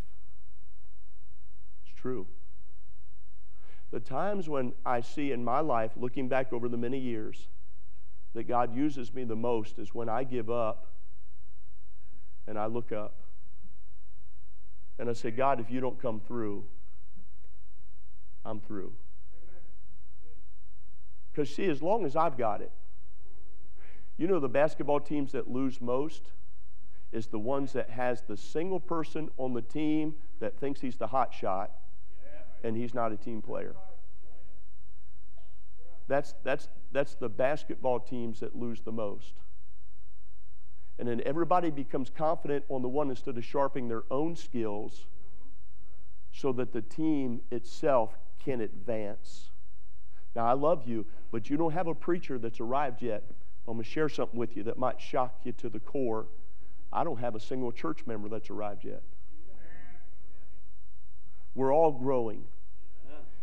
It's 1.84 1.94
true. 1.94 2.26
The 3.92 4.00
times 4.00 4.48
when 4.48 4.72
I 4.84 5.00
see 5.00 5.30
in 5.30 5.44
my 5.44 5.60
life, 5.60 5.92
looking 5.96 6.28
back 6.28 6.52
over 6.52 6.68
the 6.68 6.76
many 6.76 6.98
years, 6.98 7.48
that 8.34 8.44
God 8.44 8.74
uses 8.74 9.14
me 9.14 9.24
the 9.24 9.36
most 9.36 9.78
is 9.78 9.94
when 9.94 10.08
I 10.08 10.24
give 10.24 10.50
up 10.50 10.88
and 12.46 12.58
I 12.58 12.66
look 12.66 12.92
up 12.92 13.22
and 14.98 15.08
I 15.08 15.12
say, 15.12 15.30
God, 15.30 15.60
if 15.60 15.70
you 15.70 15.80
don't 15.80 16.00
come 16.00 16.20
through, 16.20 16.64
I'm 18.46 18.60
through. 18.60 18.92
Because, 21.32 21.54
see, 21.54 21.66
as 21.66 21.82
long 21.82 22.06
as 22.06 22.16
I've 22.16 22.38
got 22.38 22.62
it, 22.62 22.72
you 24.16 24.26
know 24.26 24.40
the 24.40 24.48
basketball 24.48 25.00
teams 25.00 25.32
that 25.32 25.50
lose 25.50 25.80
most? 25.80 26.22
is 27.12 27.26
the 27.28 27.38
ones 27.38 27.72
that 27.72 27.88
has 27.90 28.22
the 28.22 28.36
single 28.36 28.80
person 28.80 29.30
on 29.38 29.54
the 29.54 29.62
team 29.62 30.14
that 30.40 30.58
thinks 30.58 30.80
he's 30.80 30.96
the 30.96 31.06
hot 31.06 31.32
shot 31.32 31.72
and 32.64 32.76
he's 32.76 32.94
not 32.94 33.12
a 33.12 33.16
team 33.16 33.40
player. 33.40 33.74
That's, 36.08 36.34
that's, 36.44 36.68
that's 36.92 37.14
the 37.14 37.28
basketball 37.28 38.00
teams 38.00 38.40
that 38.40 38.54
lose 38.54 38.80
the 38.80 38.92
most. 38.92 39.34
And 40.98 41.08
then 41.08 41.20
everybody 41.26 41.70
becomes 41.70 42.10
confident 42.10 42.64
on 42.68 42.82
the 42.82 42.88
one 42.88 43.10
instead 43.10 43.36
of 43.36 43.44
sharpening 43.44 43.88
their 43.88 44.04
own 44.10 44.36
skills 44.36 45.06
so 46.32 46.52
that 46.52 46.72
the 46.72 46.82
team 46.82 47.40
itself 47.50 48.14
can 48.38 48.60
advance. 48.60 49.50
Now, 50.34 50.46
I 50.46 50.52
love 50.52 50.86
you, 50.86 51.06
but 51.30 51.48
you 51.48 51.56
don't 51.56 51.72
have 51.72 51.86
a 51.86 51.94
preacher 51.94 52.38
that's 52.38 52.60
arrived 52.60 53.02
yet. 53.02 53.24
I'm 53.66 53.74
going 53.74 53.84
to 53.84 53.90
share 53.90 54.08
something 54.08 54.38
with 54.38 54.56
you 54.56 54.62
that 54.64 54.78
might 54.78 55.00
shock 55.00 55.40
you 55.44 55.52
to 55.52 55.68
the 55.68 55.80
core. 55.80 56.26
I 56.92 57.04
don't 57.04 57.18
have 57.18 57.34
a 57.34 57.40
single 57.40 57.72
church 57.72 58.06
member 58.06 58.28
that's 58.28 58.50
arrived 58.50 58.84
yet. 58.84 59.02
We're 61.54 61.72
all 61.72 61.90
growing. 61.90 62.44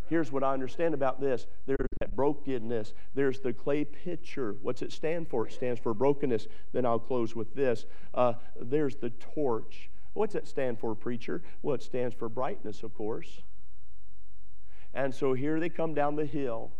Here's 0.07 0.31
what 0.31 0.43
I 0.43 0.53
understand 0.53 0.93
about 0.93 1.19
this 1.19 1.47
there's 1.65 1.87
that 1.99 2.15
brokenness, 2.15 2.93
there's 3.15 3.39
the 3.39 3.53
clay 3.53 3.85
pitcher. 3.85 4.55
What's 4.61 4.81
it 4.81 4.91
stand 4.91 5.27
for? 5.27 5.47
It 5.47 5.53
stands 5.53 5.79
for 5.79 5.93
brokenness. 5.93 6.47
Then 6.71 6.85
I'll 6.85 6.99
close 6.99 7.35
with 7.35 7.55
this. 7.55 7.85
Uh, 8.13 8.33
there's 8.61 8.95
the 8.95 9.09
torch. 9.09 9.89
What's 10.13 10.35
it 10.35 10.47
stand 10.47 10.79
for, 10.79 10.93
preacher? 10.93 11.41
Well, 11.63 11.73
it 11.73 11.81
stands 11.81 12.13
for 12.13 12.29
brightness, 12.29 12.83
of 12.83 12.93
course. 12.93 13.41
And 14.93 15.13
so 15.13 15.33
here 15.33 15.59
they 15.59 15.69
come 15.69 15.93
down 15.93 16.15
the 16.15 16.25
hill 16.25 16.71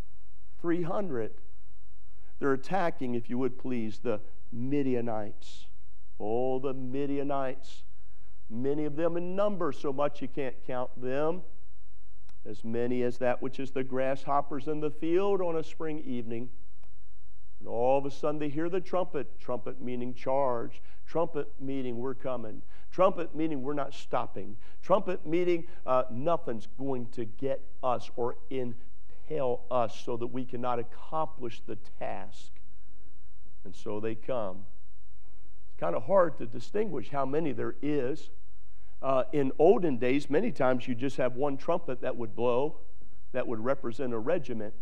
300. 0.62 1.32
They're 2.40 2.54
attacking, 2.54 3.16
if 3.16 3.30
you 3.30 3.38
would 3.38 3.58
please, 3.58 4.00
the 4.00 4.20
Midianites. 4.52 5.68
Oh, 6.20 6.60
the 6.60 6.74
Midianites. 6.74 7.84
Many 8.50 8.86
of 8.86 8.96
them 8.96 9.18
in 9.18 9.36
number, 9.36 9.72
so 9.72 9.92
much 9.92 10.22
you 10.22 10.28
can't 10.28 10.56
count 10.66 10.90
them. 11.02 11.42
As 12.46 12.64
many 12.64 13.04
as 13.04 13.18
that 13.20 13.42
which 13.42 13.60
is 13.60 13.72
the 13.72 13.84
grasshoppers 13.84 14.68
in 14.68 14.80
the 14.80 14.92
field 14.92 15.42
on 15.42 15.56
a 15.56 15.64
spring 15.64 16.04
evening. 16.06 16.50
And 17.64 17.70
all 17.70 17.98
of 17.98 18.06
a 18.06 18.12
sudden 18.12 18.40
they 18.40 18.50
hear 18.50 18.68
the 18.68 18.82
trumpet. 18.82 19.40
Trumpet 19.40 19.82
meaning 19.82 20.14
charge. 20.14 20.82
Trumpet 21.08 21.48
meaning 21.62 21.98
we're 21.98 22.14
coming. 22.14 22.62
Trumpet 22.92 23.34
meaning 23.34 23.62
we're 23.62 23.74
not 23.74 23.94
stopping. 23.94 24.58
Trumpet 24.82 25.26
meaning 25.26 25.64
uh, 25.86 26.04
nothing's 26.12 26.68
going 26.78 27.08
to 27.12 27.24
get 27.24 27.62
us 27.82 28.12
or 28.18 28.36
impel 28.50 29.62
us 29.72 29.98
so 30.04 30.18
that 30.18 30.28
we 30.28 30.44
cannot 30.44 30.78
accomplish 30.78 31.62
the 31.66 31.78
task. 32.00 32.52
And 33.64 33.74
so 33.74 34.02
they 34.02 34.16
come. 34.16 34.66
It's 35.70 35.80
kind 35.80 35.96
of 35.96 36.04
hard 36.04 36.38
to 36.40 36.46
distinguish 36.46 37.12
how 37.12 37.26
many 37.26 37.54
there 37.54 37.76
is. 37.82 38.30
Uh, 39.02 39.24
in 39.32 39.54
olden 39.58 39.98
days, 39.98 40.30
many 40.30 40.52
times 40.52 40.86
you 40.86 40.96
just 40.96 41.16
have 41.16 41.36
one 41.36 41.56
trumpet 41.56 42.02
that 42.02 42.18
would 42.18 42.36
blow 42.36 42.80
that 43.32 43.48
would 43.48 43.62
represent 43.62 44.14
a 44.14 44.20
regiment 44.20 44.74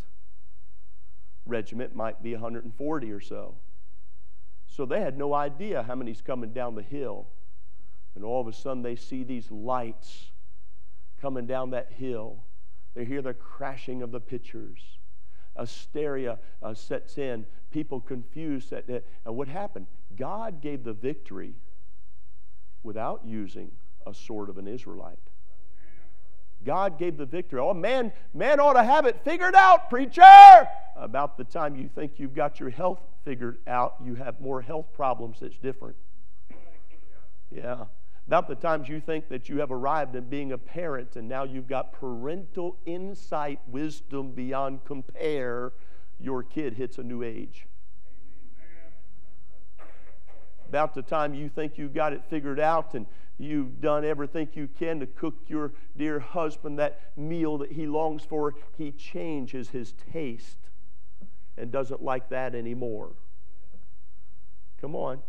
regiment 1.45 1.95
might 1.95 2.21
be 2.21 2.33
140 2.33 3.11
or 3.11 3.19
so. 3.19 3.55
So 4.67 4.85
they 4.85 5.01
had 5.01 5.17
no 5.17 5.33
idea 5.33 5.83
how 5.83 5.95
many's 5.95 6.21
coming 6.21 6.53
down 6.53 6.75
the 6.75 6.81
hill. 6.81 7.27
And 8.15 8.23
all 8.23 8.41
of 8.41 8.47
a 8.47 8.53
sudden 8.53 8.83
they 8.83 8.95
see 8.95 9.23
these 9.23 9.51
lights 9.51 10.31
coming 11.21 11.45
down 11.45 11.71
that 11.71 11.91
hill. 11.91 12.37
They 12.93 13.05
hear 13.05 13.21
the 13.21 13.33
crashing 13.33 14.01
of 14.01 14.11
the 14.11 14.19
pitchers. 14.19 14.79
Hysteria 15.57 16.39
uh, 16.63 16.73
sets 16.73 17.17
in. 17.17 17.45
People 17.71 17.99
confused. 17.99 18.73
At, 18.73 18.87
and 18.89 19.35
what 19.35 19.47
happened? 19.47 19.87
God 20.15 20.61
gave 20.61 20.83
the 20.83 20.93
victory 20.93 21.55
without 22.83 23.21
using 23.25 23.71
a 24.07 24.13
sword 24.13 24.49
of 24.49 24.57
an 24.57 24.67
Israelite. 24.67 25.30
God 26.65 26.99
gave 26.99 27.17
the 27.17 27.25
victory. 27.25 27.59
Oh, 27.59 27.73
man, 27.73 28.11
man 28.33 28.59
ought 28.59 28.73
to 28.73 28.83
have 28.83 29.05
it 29.05 29.21
figured 29.23 29.55
out, 29.55 29.89
preacher. 29.89 30.67
About 30.95 31.37
the 31.37 31.43
time 31.43 31.75
you 31.75 31.89
think 31.93 32.13
you've 32.17 32.35
got 32.35 32.59
your 32.59 32.69
health 32.69 33.01
figured 33.23 33.57
out, 33.67 33.95
you 34.03 34.15
have 34.15 34.39
more 34.39 34.61
health 34.61 34.87
problems 34.93 35.39
that's 35.39 35.57
different. 35.57 35.95
Yeah. 37.49 37.85
About 38.27 38.47
the 38.47 38.55
times 38.55 38.87
you 38.87 39.01
think 39.01 39.27
that 39.29 39.49
you 39.49 39.59
have 39.59 39.71
arrived 39.71 40.15
in 40.15 40.25
being 40.25 40.51
a 40.51 40.57
parent 40.57 41.15
and 41.15 41.27
now 41.27 41.43
you've 41.43 41.67
got 41.67 41.91
parental 41.91 42.77
insight, 42.85 43.59
wisdom 43.67 44.31
beyond 44.31 44.85
compare, 44.85 45.73
your 46.19 46.43
kid 46.43 46.75
hits 46.75 46.97
a 46.97 47.03
new 47.03 47.23
age 47.23 47.65
about 50.71 50.93
the 50.93 51.01
time 51.01 51.33
you 51.33 51.49
think 51.49 51.77
you 51.77 51.89
got 51.89 52.13
it 52.13 52.23
figured 52.29 52.57
out 52.57 52.93
and 52.93 53.05
you've 53.37 53.81
done 53.81 54.05
everything 54.05 54.47
you 54.53 54.69
can 54.79 55.01
to 55.01 55.05
cook 55.05 55.35
your 55.49 55.73
dear 55.97 56.17
husband 56.17 56.79
that 56.79 57.01
meal 57.17 57.57
that 57.57 57.73
he 57.73 57.85
longs 57.85 58.23
for, 58.23 58.55
he 58.77 58.89
changes 58.93 59.67
his 59.67 59.93
taste 60.13 60.69
and 61.57 61.73
doesn't 61.73 62.01
like 62.01 62.29
that 62.29 62.55
anymore. 62.55 63.09
Come 64.79 64.95
on. 64.95 65.19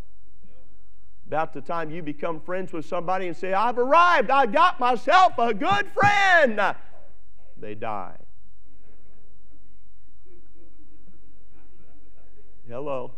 About 1.27 1.51
the 1.51 1.59
time 1.59 1.91
you 1.91 2.01
become 2.01 2.39
friends 2.39 2.71
with 2.71 2.85
somebody 2.85 3.27
and 3.27 3.35
say, 3.35 3.51
I've 3.51 3.77
arrived, 3.77 4.29
I 4.29 4.45
got 4.45 4.79
myself 4.79 5.33
a 5.37 5.53
good 5.53 5.87
friend, 5.91 6.73
they 7.57 7.75
die. 7.75 8.15
Hello. 12.65 13.11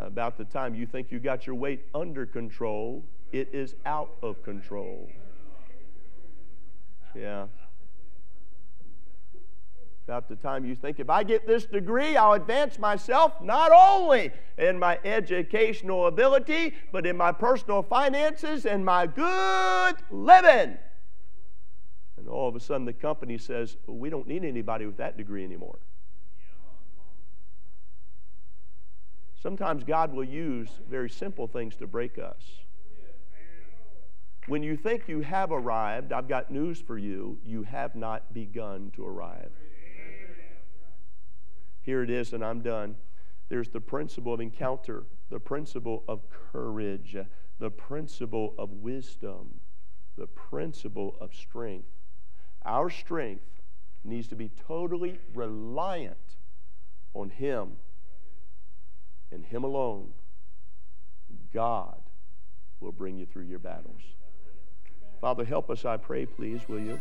About 0.00 0.38
the 0.38 0.44
time 0.44 0.74
you 0.74 0.86
think 0.86 1.10
you 1.10 1.18
got 1.18 1.46
your 1.46 1.56
weight 1.56 1.84
under 1.94 2.26
control, 2.26 3.04
it 3.32 3.48
is 3.52 3.74
out 3.84 4.10
of 4.22 4.42
control. 4.42 5.08
Yeah. 7.14 7.46
About 10.06 10.28
the 10.28 10.36
time 10.36 10.64
you 10.64 10.74
think, 10.74 11.00
if 11.00 11.10
I 11.10 11.22
get 11.22 11.46
this 11.46 11.66
degree, 11.66 12.16
I'll 12.16 12.32
advance 12.32 12.78
myself 12.78 13.42
not 13.42 13.70
only 13.72 14.30
in 14.56 14.78
my 14.78 14.98
educational 15.04 16.06
ability, 16.06 16.74
but 16.92 17.04
in 17.04 17.14
my 17.16 17.30
personal 17.30 17.82
finances 17.82 18.64
and 18.64 18.82
my 18.82 19.06
good 19.06 19.96
living. 20.10 20.78
And 22.16 22.26
all 22.26 22.48
of 22.48 22.56
a 22.56 22.60
sudden, 22.60 22.86
the 22.86 22.92
company 22.94 23.36
says, 23.36 23.76
well, 23.86 23.98
We 23.98 24.08
don't 24.08 24.26
need 24.26 24.44
anybody 24.44 24.86
with 24.86 24.96
that 24.96 25.18
degree 25.18 25.44
anymore. 25.44 25.78
Sometimes 29.40 29.84
God 29.84 30.12
will 30.12 30.24
use 30.24 30.68
very 30.90 31.08
simple 31.08 31.46
things 31.46 31.76
to 31.76 31.86
break 31.86 32.18
us. 32.18 32.42
When 34.48 34.62
you 34.62 34.76
think 34.76 35.08
you 35.08 35.20
have 35.20 35.52
arrived, 35.52 36.12
I've 36.12 36.26
got 36.26 36.50
news 36.50 36.80
for 36.80 36.98
you. 36.98 37.38
You 37.44 37.62
have 37.64 37.94
not 37.94 38.32
begun 38.34 38.90
to 38.96 39.06
arrive. 39.06 39.50
Here 41.82 42.02
it 42.02 42.10
is, 42.10 42.32
and 42.32 42.44
I'm 42.44 42.62
done. 42.62 42.96
There's 43.48 43.68
the 43.68 43.80
principle 43.80 44.34
of 44.34 44.40
encounter, 44.40 45.04
the 45.30 45.38
principle 45.38 46.02
of 46.08 46.22
courage, 46.30 47.16
the 47.58 47.70
principle 47.70 48.54
of 48.58 48.70
wisdom, 48.72 49.60
the 50.16 50.26
principle 50.26 51.16
of 51.20 51.34
strength. 51.34 51.88
Our 52.64 52.90
strength 52.90 53.62
needs 54.02 54.28
to 54.28 54.36
be 54.36 54.50
totally 54.66 55.18
reliant 55.32 56.36
on 57.14 57.30
Him 57.30 57.76
and 59.30 59.44
Him 59.44 59.64
alone, 59.64 60.12
God 61.52 62.00
will 62.80 62.92
bring 62.92 63.18
you 63.18 63.26
through 63.26 63.44
your 63.44 63.58
battles. 63.58 64.00
Father, 65.20 65.44
help 65.44 65.68
us, 65.70 65.84
I 65.84 65.96
pray, 65.96 66.26
please, 66.26 66.60
will 66.68 66.78
you? 66.78 66.96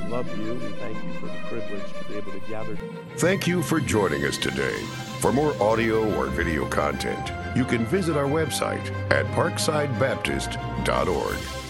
We 0.00 0.08
love 0.10 0.26
you. 0.38 0.54
We 0.54 0.72
thank 0.72 0.96
you 1.04 1.12
for 1.20 1.26
the 1.26 1.38
privilege 1.48 1.92
to 1.92 2.04
be 2.08 2.16
able 2.16 2.32
to 2.32 2.40
gather. 2.40 2.76
Thank 3.16 3.46
you 3.46 3.62
for 3.62 3.78
joining 3.80 4.24
us 4.24 4.38
today. 4.38 4.76
For 5.20 5.32
more 5.32 5.54
audio 5.62 6.12
or 6.16 6.26
video 6.26 6.66
content, 6.66 7.30
you 7.56 7.64
can 7.64 7.86
visit 7.86 8.16
our 8.16 8.24
website 8.24 8.90
at 9.12 9.24
parksidebaptist.org. 9.26 11.61